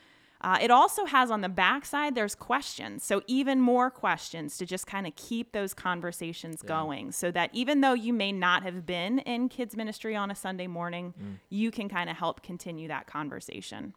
Uh, 0.42 0.58
it 0.60 0.70
also 0.72 1.04
has 1.06 1.30
on 1.30 1.40
the 1.40 1.48
backside, 1.48 2.14
there's 2.16 2.34
questions. 2.34 3.04
So, 3.04 3.22
even 3.28 3.60
more 3.60 3.90
questions 3.90 4.58
to 4.58 4.66
just 4.66 4.86
kind 4.86 5.06
of 5.06 5.14
keep 5.14 5.52
those 5.52 5.72
conversations 5.72 6.62
going 6.62 7.12
so 7.12 7.30
that 7.30 7.50
even 7.52 7.80
though 7.80 7.92
you 7.94 8.12
may 8.12 8.32
not 8.32 8.64
have 8.64 8.84
been 8.84 9.20
in 9.20 9.48
kids' 9.48 9.76
ministry 9.76 10.16
on 10.16 10.30
a 10.30 10.34
Sunday 10.34 10.66
morning, 10.66 11.14
you 11.48 11.70
can 11.70 11.88
kind 11.88 12.10
of 12.10 12.16
help 12.16 12.42
continue 12.42 12.88
that 12.88 13.06
conversation. 13.06 13.94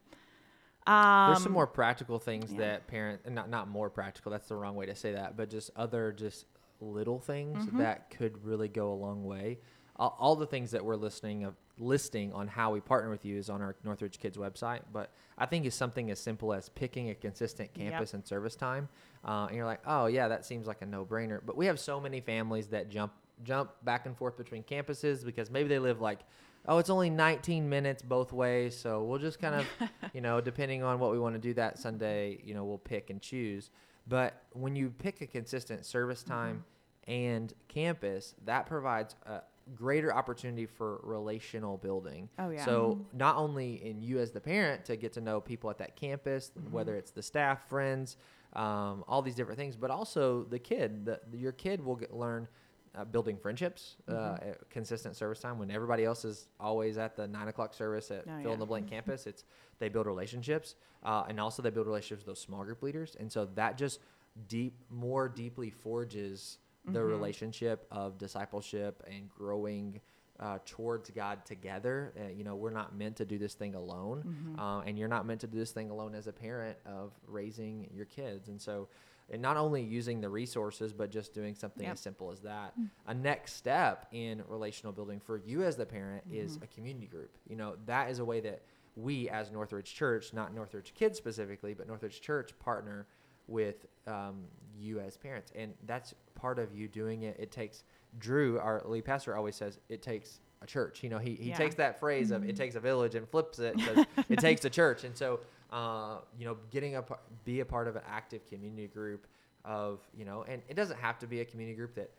There's 0.86 1.38
Um, 1.38 1.43
some 1.43 1.51
more 1.51 1.65
practical 1.65 2.19
things 2.19 2.53
that 2.53 2.86
parent, 2.86 3.21
and 3.25 3.34
not 3.34 3.49
not 3.49 3.67
more 3.67 3.89
practical. 3.89 4.31
That's 4.31 4.47
the 4.47 4.55
wrong 4.55 4.75
way 4.75 4.86
to 4.86 4.93
say 4.95 5.13
that, 5.13 5.36
but 5.36 5.49
just 5.49 5.71
other 5.75 6.12
just 6.12 6.45
little 6.79 7.19
things 7.19 7.65
Mm-hmm. 7.65 7.79
that 7.79 8.12
could 8.12 8.45
really 8.45 8.67
go 8.67 8.91
a 8.93 8.93
long 8.93 9.23
way. 9.25 9.58
All, 9.97 10.36
the 10.36 10.45
things 10.45 10.71
that 10.71 10.84
we're 10.84 10.97
listening 10.97 11.45
of 11.45 11.55
listing 11.77 12.34
on 12.34 12.47
how 12.47 12.71
we 12.71 12.81
partner 12.81 13.10
with 13.10 13.23
you 13.23 13.38
is 13.38 13.49
on 13.49 13.62
our 13.62 13.75
Northridge 13.84 14.19
Kids 14.19 14.38
website. 14.38 14.81
But 14.91 15.12
I 15.38 15.45
think 15.45 15.65
it's 15.65 15.75
something 15.75 16.12
as 16.12 16.19
simple 16.19 16.53
as 16.53 16.67
picking 16.69 17.10
a 17.12 17.15
consistent 17.15 17.69
Yep. 17.75 17.91
campus 17.91 18.13
and 18.13 18.25
service 18.25 18.55
time, 18.55 18.89
uh, 19.23 19.45
and 19.47 19.55
you're 19.55 19.65
like, 19.65 19.81
oh 19.86 20.08
yeah, 20.08 20.27
that 20.27 20.45
seems 20.45 20.67
like 20.67 20.81
a 20.81 20.86
no 20.86 21.05
brainer. 21.05 21.39
But 21.45 21.55
we 21.55 21.65
have 21.67 21.79
so 21.79 22.01
many 22.01 22.19
families 22.19 22.67
that 22.67 22.89
jump 22.89 23.13
jump 23.43 23.71
back 23.84 24.05
and 24.05 24.17
forth 24.17 24.38
between 24.38 24.63
campuses 24.63 25.25
because 25.25 25.49
maybe 25.49 25.67
they 25.67 25.79
live 25.79 25.99
like 26.01 26.19
oh, 26.67 26.77
it's 26.77 26.89
only 26.89 27.10
19 27.10 27.69
minutes 27.69 28.01
both 28.01 28.34
ways. 28.34 28.75
So 28.75 29.03
we'll 29.03 29.19
just 29.19 29.39
kind 29.39 29.55
of, 29.55 29.89
you 30.13 30.21
know, 30.21 30.41
depending 30.41 30.84
on 30.84 30.99
what 30.99 31.12
we 31.12 31.19
want 31.19 31.36
to 31.36 31.39
do 31.39 31.53
that 31.55 31.77
Sunday, 31.77 32.39
you 32.43 32.53
know, 32.53 32.63
we'll 32.63 32.77
pick 32.77 33.10
and 33.10 33.21
choose. 33.21 33.69
But 34.08 34.43
when 34.51 34.75
you 34.75 34.89
pick 34.89 35.21
a 35.21 35.27
consistent 35.27 35.86
service 35.86 36.23
time 36.23 36.63
and 37.08 37.53
campus, 37.67 38.36
that 38.45 38.65
provides 38.65 39.15
a 39.25 39.41
greater 39.73 40.13
opportunity 40.13 40.65
for 40.67 40.99
relational 41.04 41.78
building. 41.78 42.30
Oh, 42.38 42.49
yeah. 42.51 42.63
So 42.65 42.99
not 43.13 43.38
only 43.38 43.84
in 43.84 44.01
you 44.01 44.19
as 44.19 44.32
the 44.32 44.39
parent 44.41 44.86
to 44.86 44.95
get 44.95 45.13
to 45.13 45.21
know 45.21 45.41
people 45.41 45.69
at 45.71 45.80
that 45.80 45.95
campus, 45.95 46.51
whether 46.69 46.95
it's 46.95 47.12
the 47.12 47.23
staff, 47.23 47.67
friends, 47.67 48.17
um, 48.54 49.04
all 49.08 49.21
these 49.23 49.36
different 49.36 49.58
things, 49.60 49.75
but 49.75 49.89
also 49.89 50.43
the 50.43 50.60
kid. 50.60 51.06
The, 51.06 51.19
your 51.34 51.51
kid 51.51 51.84
will 51.84 51.95
get, 51.95 52.13
learn 52.13 52.47
uh, 52.95 53.04
building 53.06 53.38
friendships, 53.38 53.97
uh, 54.08 54.12
Mm-hmm. 54.13 54.49
at 54.49 54.69
consistent 54.69 55.15
service 55.17 55.39
time. 55.39 55.58
When 55.60 55.69
everybody 55.71 56.06
else 56.06 56.23
is 56.23 56.47
always 56.60 56.97
at 56.97 57.15
the 57.17 57.28
nine 57.28 57.47
o'clock 57.47 57.73
service 57.73 58.12
at 58.12 58.23
Oh, 58.30 58.43
fill 58.43 58.54
in 58.54 58.60
the 58.60 58.65
blank 58.65 58.89
campus, 58.89 59.25
it's 59.28 59.43
they 59.80 59.89
build 59.89 60.06
relationships, 60.06 60.75
uh, 61.04 61.23
and 61.28 61.38
also 61.39 61.62
they 61.62 61.69
build 61.71 61.88
relationships 61.88 62.21
with 62.25 62.28
those 62.28 62.39
small 62.39 62.63
group 62.63 62.82
leaders, 62.84 63.17
and 63.19 63.30
so 63.30 63.45
that 63.56 63.78
just 63.78 63.99
deep, 64.47 64.75
more 64.89 65.28
deeply 65.28 65.69
forges 65.69 66.60
the 66.88 67.00
Mm-hmm. 67.00 67.08
relationship 67.10 67.88
of 67.91 68.17
discipleship 68.17 69.04
and 69.08 69.30
growing. 69.30 70.02
Uh, 70.38 70.58
towards 70.65 71.10
God 71.12 71.45
together, 71.45 72.12
uh, 72.19 72.28
you 72.28 72.43
know, 72.43 72.58
we're 72.58 72.69
not 72.69 72.93
meant 72.93 73.15
to 73.15 73.24
do 73.24 73.38
this 73.38 73.54
thing 73.54 73.74
alone, 73.74 74.21
Mm-hmm. 74.28 74.60
uh, 74.60 74.82
and 74.82 75.00
you're 75.00 75.08
not 75.08 75.26
meant 75.26 75.39
to 75.39 75.48
do 75.48 75.58
this 75.58 75.71
thing 75.71 75.89
alone 75.89 76.13
as 76.13 76.28
a 76.28 76.34
parent 76.34 76.78
of 76.86 77.13
raising 77.26 77.89
your 77.93 78.04
kids. 78.04 78.50
And 78.50 78.62
so, 78.62 78.89
and 79.30 79.41
not 79.41 79.56
only 79.56 79.82
using 79.82 80.19
the 80.19 80.28
resources, 80.28 80.91
but 80.91 81.10
just 81.10 81.34
doing 81.34 81.56
something 81.56 81.84
Yep. 81.86 81.93
as 81.93 82.00
simple 82.02 82.32
as 82.32 82.41
that. 82.41 82.74
A 83.08 83.13
next 83.13 83.54
step 83.54 84.08
in 84.12 84.43
relational 84.50 84.91
building 84.91 85.21
for 85.21 85.38
you 85.38 85.63
as 85.63 85.78
the 85.78 85.86
parent 85.86 86.26
is 86.30 86.58
a 86.62 86.67
community 86.67 87.08
group. 87.08 87.38
You 87.48 87.56
know, 87.56 87.78
that 87.86 88.10
is 88.12 88.19
a 88.19 88.26
way 88.26 88.41
that 88.41 88.62
we 88.98 89.30
as 89.30 89.52
Northridge 89.52 89.93
Church, 89.95 90.34
not 90.34 90.54
Northridge 90.54 90.93
Kids 90.93 91.17
specifically, 91.17 91.74
but 91.74 91.88
Northridge 91.88 92.19
Church 92.19 92.60
partner 92.60 93.08
with 93.47 93.86
um, 94.08 94.43
you 94.77 94.99
as 94.99 95.17
parents. 95.17 95.51
And 95.55 95.73
that's 95.86 96.13
part 96.36 96.60
of 96.60 96.73
you 96.73 96.88
doing 96.88 97.23
it. 97.23 97.38
It 97.39 97.51
takes, 97.51 97.84
Drew, 98.19 98.60
our 98.60 98.81
lead 98.86 99.05
pastor, 99.05 99.36
always 99.36 99.55
says 99.55 99.79
it 99.89 100.01
takes 100.01 100.39
a 100.62 100.65
church. 100.65 101.03
You 101.03 101.10
know, 101.10 101.17
he, 101.17 101.36
he 101.36 101.49
Yeah. 101.49 101.58
takes 101.58 101.75
that 101.75 101.99
phrase 101.99 102.31
of 102.31 102.43
it 102.47 102.55
takes 102.55 102.75
a 102.75 102.79
village 102.79 103.15
and 103.15 103.27
flips 103.29 103.60
it 103.60 103.79
says 103.79 104.05
it 104.29 104.39
takes 104.39 104.65
a 104.65 104.69
church. 104.69 105.03
And 105.03 105.15
so, 105.15 105.39
uh, 105.71 106.17
you 106.38 106.45
know, 106.45 106.58
getting 106.71 106.95
a 106.95 107.03
be 107.43 107.60
a 107.60 107.65
part 107.65 107.88
of 107.88 107.95
an 107.95 108.03
active 108.08 108.47
community 108.47 108.88
group 108.88 109.27
of 109.63 109.99
you 110.15 110.25
know, 110.25 110.43
and 110.47 110.62
it 110.69 110.75
doesn't 110.75 110.97
have 110.99 111.17
to 111.19 111.27
be 111.27 111.41
a 111.41 111.45
community 111.45 111.75
group 111.75 111.95
that 111.95 112.12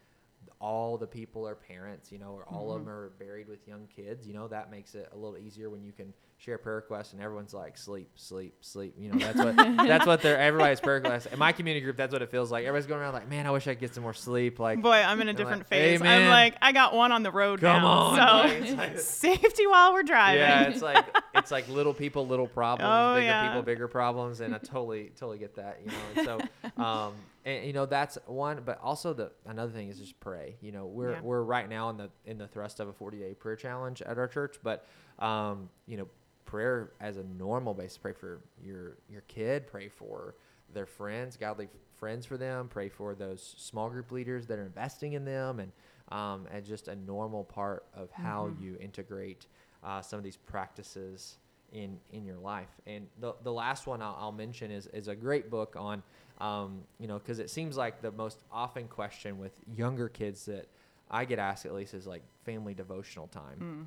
all 0.60 0.96
the 0.96 1.06
people 1.06 1.46
are 1.46 1.54
parents, 1.54 2.10
you 2.12 2.18
know, 2.18 2.30
or 2.32 2.44
all 2.44 2.72
of 2.72 2.80
them 2.84 2.88
are 2.88 3.10
buried 3.18 3.48
with 3.48 3.66
young 3.66 3.86
kids. 3.94 4.26
You 4.26 4.34
know, 4.34 4.48
that 4.48 4.70
makes 4.70 4.94
it 4.94 5.08
a 5.12 5.16
little 5.16 5.38
easier 5.38 5.70
when 5.70 5.82
you 5.82 5.92
can 5.92 6.12
share 6.38 6.58
prayer 6.58 6.76
requests 6.76 7.12
and 7.14 7.22
everyone's 7.22 7.54
like 7.54 7.78
sleep, 7.78 8.10
sleep, 8.14 8.54
sleep. 8.60 8.94
You 8.98 9.10
know, 9.10 9.18
that's 9.18 9.38
what 9.38 9.56
that's 9.56 10.06
what 10.06 10.20
they're 10.22 10.38
everybody's 10.38 10.80
prayer 10.80 10.96
requests. 10.96 11.26
In 11.26 11.38
my 11.38 11.52
community 11.52 11.82
group, 11.82 11.96
that's 11.96 12.12
what 12.12 12.20
it 12.22 12.30
feels 12.30 12.52
like. 12.52 12.64
Everybody's 12.66 12.86
going 12.86 13.00
around 13.00 13.14
like, 13.14 13.28
man, 13.30 13.46
I 13.46 13.50
wish 13.50 13.66
I 13.66 13.72
could 13.72 13.80
get 13.80 13.94
some 13.94 14.02
more 14.02 14.12
sleep. 14.12 14.58
Like, 14.58 14.82
Boy, 14.82 14.90
I'm 14.96 15.20
in 15.22 15.28
a 15.28 15.32
different 15.32 15.60
like, 15.62 15.68
phase. 15.68 16.02
I'm 16.02 16.28
like, 16.28 16.56
I 16.60 16.72
got 16.72 16.92
one 16.94 17.10
on 17.10 17.22
the 17.22 17.30
road 17.32 17.60
Come 17.60 17.80
now. 17.82 17.86
on, 17.88 18.66
so 18.66 18.74
like- 18.74 18.98
safety 18.98 19.66
while 19.66 19.92
we're 19.94 20.02
driving. 20.02 20.40
Yeah, 20.40 20.64
it's 20.68 20.82
like 20.82 21.06
it's 21.34 21.50
like 21.50 21.68
little 21.68 21.94
people, 21.94 22.26
little 22.26 22.46
problems, 22.48 22.90
Oh, 22.92 23.14
bigger 23.14 23.26
yeah. 23.26 23.48
people, 23.48 23.62
bigger 23.62 23.88
problems, 23.88 24.40
and 24.40 24.54
I 24.54 24.58
totally 24.58 25.12
totally 25.16 25.38
get 25.38 25.54
that, 25.56 25.80
you 25.84 25.90
know. 25.90 25.96
And 26.16 26.40
so, 26.76 26.82
um, 26.82 27.14
and 27.46 27.64
you 27.66 27.72
know 27.72 27.86
that's 27.86 28.18
one, 28.26 28.60
but 28.64 28.78
also 28.82 29.14
the 29.14 29.32
another 29.46 29.72
thing 29.72 29.88
is 29.88 29.98
just 29.98 30.20
pray. 30.20 30.56
You 30.60 30.72
know, 30.72 30.84
we're 30.86 31.12
Yeah. 31.12 31.20
we're 31.22 31.42
right 31.42 31.68
now 31.68 31.88
in 31.90 31.96
the 31.96 32.10
in 32.26 32.36
the 32.36 32.46
thrust 32.46 32.78
of 32.80 32.88
a 32.88 32.92
40 32.92 33.18
day 33.18 33.32
prayer 33.34 33.56
challenge 33.56 34.02
at 34.02 34.18
our 34.18 34.28
church, 34.28 34.56
but 34.62 34.86
um, 35.18 35.70
you 35.86 35.96
know, 35.96 36.08
prayer 36.46 36.92
as 37.00 37.16
a 37.16 37.24
normal 37.24 37.74
basis, 37.74 37.98
pray 37.98 38.12
for 38.12 38.40
your 38.64 38.96
your 39.08 39.22
kid, 39.22 39.66
pray 39.66 39.88
for 39.88 40.36
their 40.72 40.86
friends, 40.86 41.36
godly 41.36 41.68
friends 41.96 42.26
for 42.26 42.36
them, 42.36 42.68
pray 42.68 42.88
for 42.88 43.14
those 43.14 43.54
small 43.58 43.88
group 43.90 44.10
leaders 44.10 44.46
that 44.46 44.58
are 44.58 44.64
investing 44.64 45.12
in 45.12 45.24
them, 45.24 45.60
and 45.60 45.72
um, 46.10 46.46
and 46.52 46.64
just 46.64 46.88
a 46.88 46.96
normal 46.96 47.44
part 47.44 47.84
of 47.94 48.10
how 48.12 48.50
you 48.60 48.76
integrate 48.80 49.46
uh, 49.82 50.00
some 50.00 50.18
of 50.18 50.24
these 50.24 50.36
practices 50.36 51.38
in 51.72 51.98
in 52.12 52.24
your 52.24 52.38
life. 52.38 52.70
And 52.86 53.06
the 53.20 53.34
the 53.42 53.52
last 53.52 53.86
one 53.86 54.00
I'll, 54.02 54.16
I'll 54.18 54.32
mention 54.32 54.70
is 54.70 54.86
is 54.88 55.08
a 55.08 55.14
great 55.14 55.50
book 55.50 55.74
on, 55.76 56.02
um, 56.38 56.82
you 56.98 57.08
know, 57.08 57.18
because 57.18 57.38
it 57.38 57.50
seems 57.50 57.76
like 57.76 58.00
the 58.00 58.12
most 58.12 58.38
often 58.52 58.88
question 58.88 59.38
with 59.38 59.52
younger 59.76 60.08
kids 60.08 60.46
that 60.46 60.68
I 61.10 61.24
get 61.24 61.38
asked 61.38 61.66
at 61.66 61.74
least 61.74 61.94
is 61.94 62.06
like 62.06 62.22
family 62.44 62.74
devotional 62.74 63.28
time 63.28 63.86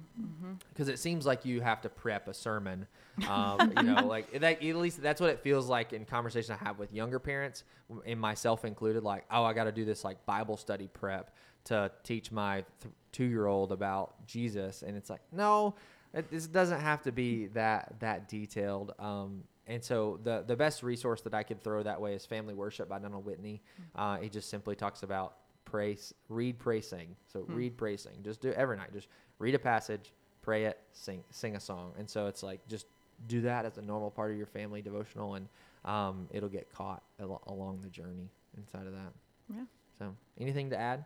because 0.72 0.88
it 0.88 1.00
seems 1.00 1.26
like 1.26 1.46
you 1.46 1.60
have 1.62 1.82
to 1.82 1.90
prep 1.90 2.28
a 2.28 2.34
sermon. 2.34 2.88
Um, 3.28 3.74
you 3.78 3.84
know, 3.84 4.06
like 4.06 4.32
that, 4.40 4.64
at 4.64 4.76
least 4.76 5.02
that's 5.02 5.20
what 5.20 5.30
it 5.30 5.42
feels 5.42 5.68
like 5.68 5.92
in 5.92 6.06
conversation 6.06 6.56
I 6.60 6.64
have 6.66 6.80
with 6.80 6.94
younger 6.94 7.20
parents, 7.20 7.64
and 8.06 8.20
myself 8.20 8.64
included. 8.64 9.04
Like, 9.04 9.26
oh, 9.32 9.44
I 9.44 9.54
got 9.54 9.66
to 9.66 9.72
do 9.72 9.84
this 9.84 10.04
like 10.04 10.26
Bible 10.26 10.56
study 10.56 10.88
prep 10.88 11.36
to 11.66 11.92
teach 12.04 12.32
my 12.32 12.64
th- 12.82 12.94
two-year-old 13.12 13.74
about 13.74 14.26
Jesus, 14.26 14.82
and 14.82 14.96
it's 14.96 15.10
like, 15.10 15.22
no, 15.34 15.76
it, 16.14 16.32
this 16.32 16.48
doesn't 16.48 16.80
have 16.80 17.02
to 17.04 17.12
be 17.12 17.48
that 17.48 17.96
that 18.00 18.30
detailed. 18.30 18.94
Um, 18.98 19.44
and 19.68 19.84
so 19.84 20.20
the 20.24 20.46
the 20.48 20.56
best 20.56 20.84
resource 20.84 21.22
that 21.22 21.34
I 21.34 21.44
could 21.44 21.62
throw 21.62 21.84
that 21.84 22.00
way 22.00 22.14
is 22.14 22.26
Family 22.26 22.54
Worship 22.54 22.88
by 22.88 23.00
Donald 23.00 23.26
Whitney. 23.26 23.62
Uh, 23.94 24.18
he 24.18 24.30
just 24.30 24.50
simply 24.50 24.76
talks 24.76 25.04
about 25.04 25.36
praise, 25.70 26.14
read, 26.30 26.58
pray, 26.60 26.82
sing. 26.82 27.16
So 27.32 27.46
read, 27.48 27.78
pray, 27.78 27.96
sing. 27.98 28.14
Just 28.24 28.42
do 28.42 28.50
it 28.50 28.56
every 28.56 28.78
night. 28.78 28.92
Just 28.94 29.08
read 29.38 29.56
a 29.56 29.60
passage, 29.60 30.12
pray 30.42 30.66
it, 30.66 30.80
sing, 30.94 31.24
sing 31.30 31.56
a 31.56 31.60
song. 31.60 31.94
And 31.98 32.10
so 32.10 32.28
it's 32.28 32.42
like 32.44 32.68
just 32.68 32.86
do 33.28 33.42
that 33.42 33.66
as 33.66 33.78
a 33.78 33.82
normal 33.82 34.10
part 34.12 34.32
of 34.32 34.38
your 34.38 34.48
family 34.48 34.82
devotional, 34.82 35.36
and 35.36 35.48
um, 35.86 36.28
it'll 36.32 36.50
get 36.50 36.72
caught 36.74 37.04
al- 37.20 37.42
along 37.48 37.82
the 37.84 37.90
journey 37.90 38.30
inside 38.58 38.88
of 38.88 38.94
that. 38.94 39.14
Yeah. 39.54 39.64
So 39.98 40.16
anything 40.40 40.70
to 40.72 40.78
add? 40.78 41.06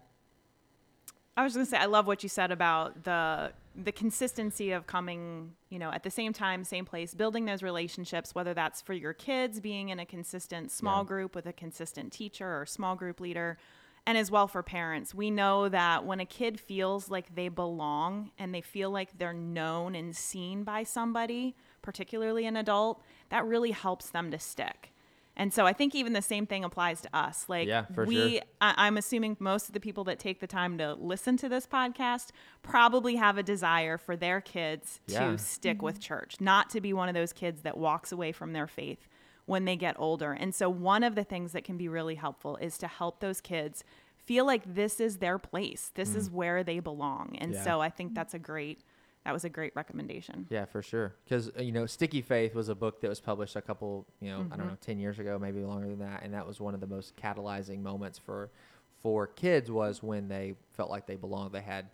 I 1.36 1.43
was 1.43 1.56
going 1.56 1.65
to 1.65 1.69
say 1.69 1.78
I 1.78 1.86
love 1.86 2.06
what 2.06 2.21
you 2.21 2.30
said 2.30 2.52
about 2.52 3.04
the 3.04 3.52
the 3.76 3.91
consistency 3.91 4.69
of 4.71 4.86
coming, 4.86 5.54
you 5.71 5.80
know, 5.80 5.89
at 5.89 6.04
the 6.04 6.12
same 6.12 6.32
time, 6.32 6.63
same 6.63 6.86
place, 6.86 7.15
building 7.15 7.45
those 7.45 7.63
relationships, 7.63 8.36
whether 8.36 8.54
that's 8.54 8.84
for 8.84 8.93
your 8.93 9.13
kids 9.13 9.60
being 9.60 9.89
in 9.89 9.99
a 9.99 10.06
consistent 10.06 10.69
small 10.71 11.02
Yeah. 11.02 11.08
group 11.08 11.34
with 11.36 11.47
a 11.47 11.54
consistent 11.54 12.13
teacher 12.13 12.45
or 12.62 12.67
small 12.67 12.95
group 12.95 13.19
leader, 13.19 13.58
and 14.06 14.18
as 14.18 14.30
well 14.30 14.48
for 14.48 14.62
parents. 14.63 15.13
We 15.13 15.32
know 15.32 15.70
that 15.70 16.06
when 16.06 16.20
a 16.20 16.26
kid 16.26 16.60
feels 16.60 17.10
like 17.10 17.36
they 17.36 17.48
belong 17.48 18.32
and 18.38 18.54
they 18.54 18.62
feel 18.62 18.89
like 18.92 19.18
they're 19.18 19.34
known 19.34 19.96
and 19.96 20.16
seen 20.16 20.63
by 20.63 20.84
somebody, 20.84 21.56
particularly 21.82 22.46
an 22.46 22.58
adult, 22.58 23.02
that 23.30 23.46
really 23.46 23.72
helps 23.72 24.10
them 24.10 24.32
to 24.32 24.39
stick. 24.39 24.89
And 25.36 25.52
so 25.52 25.66
I 25.66 25.74
think 25.74 25.96
even 25.96 26.13
the 26.13 26.22
same 26.22 26.46
thing 26.46 26.63
applies 26.63 27.02
to 27.02 27.10
us. 27.16 27.46
Like 27.48 27.68
Yeah, 27.68 27.86
for 27.86 28.06
we 28.06 28.34
sure. 28.34 28.42
I, 28.62 28.74
I'm 28.78 28.98
assuming 28.98 29.36
most 29.39 29.68
of 29.68 29.74
the 29.74 29.80
people 29.80 30.04
that 30.04 30.20
take 30.20 30.39
the 30.39 30.48
time 30.48 30.78
to 30.78 30.94
listen 30.94 31.38
to 31.38 31.50
this 31.50 31.66
podcast 31.66 32.28
probably 32.62 33.16
have 33.16 33.38
a 33.38 33.44
desire 33.44 33.98
for 33.98 34.16
their 34.16 34.42
kids 34.42 35.00
Yeah. 35.08 35.32
to 35.32 35.38
stick 35.38 35.82
with 35.82 35.96
mm-hmm. 35.96 36.02
church, 36.02 36.36
not 36.39 36.70
to 36.72 36.82
be 36.82 36.94
one 36.94 37.10
of 37.10 37.16
those 37.16 37.34
kids 37.34 37.62
that 37.62 37.78
walks 37.78 38.12
away 38.12 38.32
from 38.32 38.54
their 38.54 38.68
faith 38.68 39.08
when 39.45 39.65
they 39.65 39.75
get 39.75 39.95
older. 39.99 40.32
And 40.34 40.53
so, 40.56 40.69
one 40.69 41.03
of 41.03 41.15
the 41.15 41.23
things 41.23 41.51
that 41.51 41.63
can 41.63 41.77
be 41.77 41.88
really 41.88 42.15
helpful 42.15 42.56
is 42.58 42.77
to 42.79 42.88
help 42.88 43.19
those 43.19 43.41
kids 43.41 43.84
feel 44.15 44.45
like 44.45 44.73
this 44.75 44.99
is 45.01 45.17
their 45.17 45.38
place, 45.38 45.91
this 45.95 46.15
is 46.15 46.29
where 46.29 46.63
they 46.63 46.79
belong. 46.79 47.36
And 47.39 47.51
Mm. 47.51 47.56
Yeah. 47.56 47.63
so, 47.63 47.82
I 47.82 47.89
think 47.89 48.13
that's 48.15 48.34
a 48.34 48.39
great. 48.39 48.82
That 49.25 49.32
was 49.34 49.45
a 49.45 49.49
great 49.49 49.71
recommendation. 49.73 50.47
Yeah, 50.49 50.65
for 50.65 50.82
sure. 50.82 51.15
Because 51.23 51.49
you 51.58 51.71
know, 51.71 51.86
Sticky 51.86 52.21
Faith 52.21 52.53
was 52.56 52.67
a 52.67 52.75
book 52.75 52.99
that 52.99 53.08
was 53.08 53.21
published 53.21 53.56
a 53.56 53.62
couple, 53.62 54.06
you 54.19 54.29
know, 54.29 54.39
I 54.39 54.41
Mm-hmm. 54.43 54.58
don't 54.58 54.67
know, 54.67 54.77
ten 54.82 54.99
years 54.99 55.17
ago, 55.17 55.39
maybe 55.39 55.62
longer 55.63 55.88
than 55.88 55.99
that, 55.99 56.23
and 56.23 56.34
that 56.34 56.45
was 56.45 56.60
one 56.60 56.73
of 56.73 56.82
the 56.82 56.88
most 56.88 57.15
catalyzing 57.15 57.82
moments 57.82 58.17
for 58.19 58.49
for 59.01 59.27
kids 59.27 59.69
was 59.71 60.01
when 60.03 60.27
they 60.29 60.56
felt 60.71 60.89
like 60.89 61.06
they 61.06 61.15
belonged. 61.15 61.51
They 61.53 61.62
had 61.62 61.89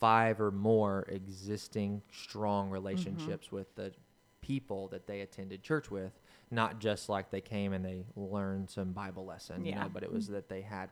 five 0.00 0.40
or 0.40 0.50
more 0.50 1.04
existing 1.08 2.02
strong 2.12 2.70
relationships 2.70 3.46
Mm-hmm. 3.46 3.56
with 3.56 3.74
the 3.76 3.92
people 4.40 4.88
that 4.88 5.06
they 5.06 5.20
attended 5.20 5.62
church 5.62 5.90
with, 5.90 6.12
not 6.50 6.78
just 6.78 7.08
like 7.08 7.30
they 7.30 7.40
came 7.40 7.72
and 7.72 7.84
they 7.84 8.04
learned 8.16 8.70
some 8.70 8.92
Bible 8.92 9.24
lesson, 9.24 9.64
you 9.64 9.72
know, 9.74 9.88
but 9.92 10.02
it 10.02 10.12
was 10.12 10.28
that 10.28 10.48
they 10.48 10.62
had 10.62 10.90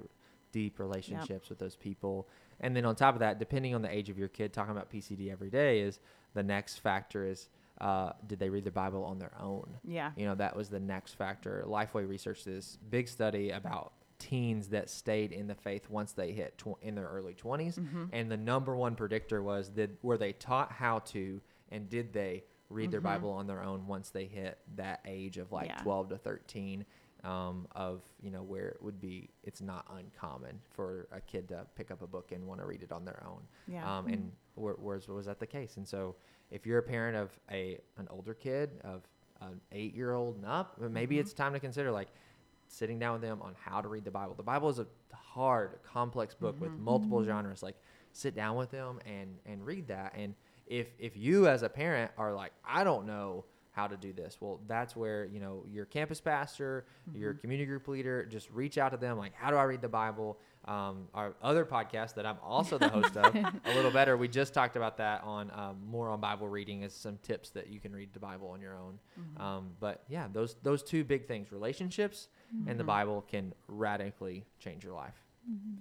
deep 0.52 0.78
relationships 0.78 1.48
with 1.48 1.58
those 1.58 1.76
people. 1.76 2.28
And 2.60 2.76
then 2.76 2.84
on 2.84 2.94
top 2.96 3.14
of 3.14 3.20
that, 3.20 3.38
depending 3.38 3.74
on 3.74 3.82
the 3.82 3.90
age 3.94 4.10
of 4.10 4.18
your 4.18 4.28
kid, 4.28 4.52
talking 4.52 4.72
about 4.72 4.90
PCD 4.90 5.30
every 5.32 5.50
day 5.50 5.80
is 5.80 5.98
the 6.34 6.42
next 6.42 6.78
factor 6.78 7.26
is 7.26 7.48
uh, 7.80 8.12
did 8.26 8.38
they 8.38 8.48
read 8.50 8.64
the 8.64 8.70
Bible 8.70 9.02
on 9.04 9.18
their 9.18 9.32
own? 9.40 9.66
Yeah. 9.82 10.12
You 10.16 10.26
know, 10.26 10.34
that 10.36 10.54
was 10.54 10.68
the 10.68 10.78
next 10.78 11.14
factor. 11.14 11.64
Lifeway 11.66 12.06
researched 12.08 12.44
this 12.44 12.78
big 12.90 13.08
study 13.08 13.50
about 13.50 13.92
teens 14.18 14.68
that 14.68 14.88
stayed 14.88 15.32
in 15.32 15.48
the 15.48 15.54
faith 15.54 15.90
once 15.90 16.12
they 16.12 16.30
hit 16.32 16.56
tw- 16.58 16.76
in 16.80 16.94
their 16.94 17.08
early 17.08 17.34
20s 17.34 17.78
Mm-hmm. 17.80 18.04
and 18.12 18.30
the 18.30 18.36
number 18.36 18.76
one 18.76 18.94
predictor 18.94 19.42
was 19.42 19.70
that 19.72 19.90
were 20.04 20.16
they 20.16 20.32
taught 20.32 20.70
how 20.70 21.00
to 21.00 21.40
and 21.72 21.88
did 21.90 22.12
they 22.12 22.44
read 22.72 22.90
their 22.90 23.00
bible 23.00 23.30
on 23.30 23.46
their 23.46 23.62
own 23.62 23.86
once 23.86 24.10
they 24.10 24.24
hit 24.24 24.58
that 24.76 25.00
age 25.06 25.38
of 25.38 25.52
like 25.52 25.68
Mm-hmm. 25.68 25.78
Yeah. 25.78 25.84
12 25.84 26.08
to 26.10 26.18
13 26.18 26.84
um, 27.24 27.68
of 27.76 28.02
you 28.20 28.30
know 28.32 28.42
where 28.42 28.68
it 28.68 28.82
would 28.82 29.00
be 29.00 29.30
it's 29.44 29.60
not 29.60 29.86
uncommon 29.96 30.58
for 30.70 31.06
a 31.12 31.20
kid 31.20 31.48
to 31.48 31.66
pick 31.76 31.90
up 31.92 32.02
a 32.02 32.06
book 32.06 32.32
and 32.32 32.44
want 32.46 32.60
to 32.60 32.66
read 32.66 32.82
it 32.82 32.90
on 32.90 33.04
their 33.04 33.22
own. 33.26 33.42
Yeah. 33.68 33.98
um, 33.98 34.06
and 34.08 34.32
where, 34.56 34.74
where's 34.74 35.06
was 35.06 35.26
that 35.26 35.38
the 35.38 35.46
case? 35.46 35.76
And 35.76 35.86
so 35.86 36.16
if 36.50 36.66
you're 36.66 36.78
a 36.78 36.82
parent 36.82 37.16
of 37.16 37.30
a 37.50 37.78
an 37.96 38.08
older 38.10 38.34
kid 38.34 38.70
of 38.82 39.02
an 39.40 39.60
eight 39.70 39.94
year 39.94 40.14
old 40.14 40.36
and 40.36 40.44
up 40.46 40.78
maybe 40.88 41.18
it's 41.18 41.32
time 41.32 41.52
to 41.52 41.60
consider 41.60 41.90
like 41.92 42.08
sitting 42.68 42.98
down 42.98 43.12
with 43.14 43.22
them 43.22 43.40
on 43.42 43.54
how 43.64 43.80
to 43.80 43.88
read 43.88 44.04
the 44.04 44.10
bible. 44.10 44.34
The 44.34 44.42
bible 44.42 44.68
is 44.68 44.78
a 44.80 44.86
hard 45.14 45.78
complex 45.84 46.34
book 46.34 46.60
with 46.60 46.70
multiple 46.78 47.22
genres. 47.24 47.62
Like 47.62 47.76
sit 48.12 48.34
down 48.34 48.56
with 48.56 48.70
them 48.70 48.98
and 49.06 49.38
and 49.46 49.64
read 49.64 49.86
that. 49.88 50.14
And 50.16 50.34
if 50.66 50.88
if 50.98 51.16
you 51.16 51.48
as 51.48 51.62
a 51.62 51.68
parent 51.68 52.10
are 52.16 52.32
like 52.32 52.52
i 52.64 52.84
don't 52.84 53.06
know 53.06 53.44
how 53.72 53.86
to 53.86 53.96
do 53.96 54.12
this. 54.12 54.36
Well, 54.38 54.60
that's 54.68 54.94
where, 54.94 55.24
you 55.24 55.40
know, 55.40 55.64
your 55.70 55.86
campus 55.86 56.20
pastor, 56.20 56.84
your 57.14 57.32
community 57.32 57.66
group 57.66 57.88
leader, 57.88 58.24
just 58.26 58.50
reach 58.50 58.76
out 58.76 58.90
to 58.90 58.98
them 58.98 59.16
like, 59.16 59.32
how 59.34 59.50
do 59.50 59.56
I 59.56 59.62
read 59.62 59.80
the 59.80 59.88
Bible? 59.88 60.38
Um, 60.66 61.08
our 61.14 61.34
other 61.42 61.64
podcast 61.64 62.14
that 62.14 62.26
I'm 62.26 62.36
also 62.44 62.76
the 62.76 62.88
host 62.88 63.16
of, 63.16 63.34
a 63.64 63.74
little 63.74 63.90
better. 63.90 64.16
We 64.18 64.28
just 64.28 64.52
talked 64.52 64.76
about 64.76 64.98
that 64.98 65.24
on 65.24 65.50
um, 65.54 65.78
more 65.90 66.10
on 66.10 66.20
Bible 66.20 66.48
reading 66.48 66.84
as 66.84 66.92
some 66.92 67.18
tips 67.22 67.48
that 67.50 67.68
you 67.68 67.80
can 67.80 67.92
read 67.92 68.12
the 68.12 68.20
Bible 68.20 68.48
on 68.48 68.60
your 68.60 68.76
own. 68.76 68.98
Um, 69.38 69.70
but 69.80 70.04
yeah, 70.08 70.28
those 70.30 70.54
those 70.62 70.82
two 70.82 71.02
big 71.02 71.26
things, 71.26 71.50
relationships 71.50 72.28
and 72.68 72.78
the 72.78 72.84
Bible, 72.84 73.24
can 73.26 73.54
radically 73.66 74.44
change 74.60 74.84
your 74.84 74.92
life. 74.92 75.14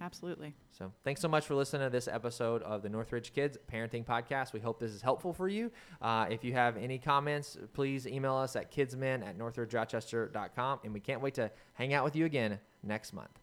Absolutely. 0.01 0.55
So 0.71 0.91
thanks 1.03 1.21
so 1.21 1.27
much 1.27 1.45
for 1.45 1.55
listening 1.55 1.85
to 1.85 1.89
this 1.89 2.07
episode 2.07 2.63
of 2.63 2.81
the 2.81 2.89
Northridge 2.89 3.33
Kids 3.33 3.57
Parenting 3.71 4.05
Podcast. 4.05 4.53
We 4.53 4.59
hope 4.59 4.79
this 4.79 4.91
is 4.91 5.01
helpful 5.01 5.33
for 5.33 5.47
you. 5.47 5.71
Uh, 6.01 6.25
if 6.29 6.43
you 6.43 6.53
have 6.53 6.77
any 6.77 6.97
comments, 6.97 7.57
please 7.73 8.07
email 8.07 8.35
us 8.35 8.55
at 8.55 8.71
kidsmin 8.71 9.25
at 9.25 9.37
northridgerochester.com. 9.37 10.79
And 10.83 10.93
we 10.93 10.99
can't 10.99 11.21
wait 11.21 11.35
to 11.35 11.51
hang 11.73 11.93
out 11.93 12.03
with 12.03 12.15
you 12.15 12.25
again 12.25 12.59
next 12.83 13.13
month. 13.13 13.40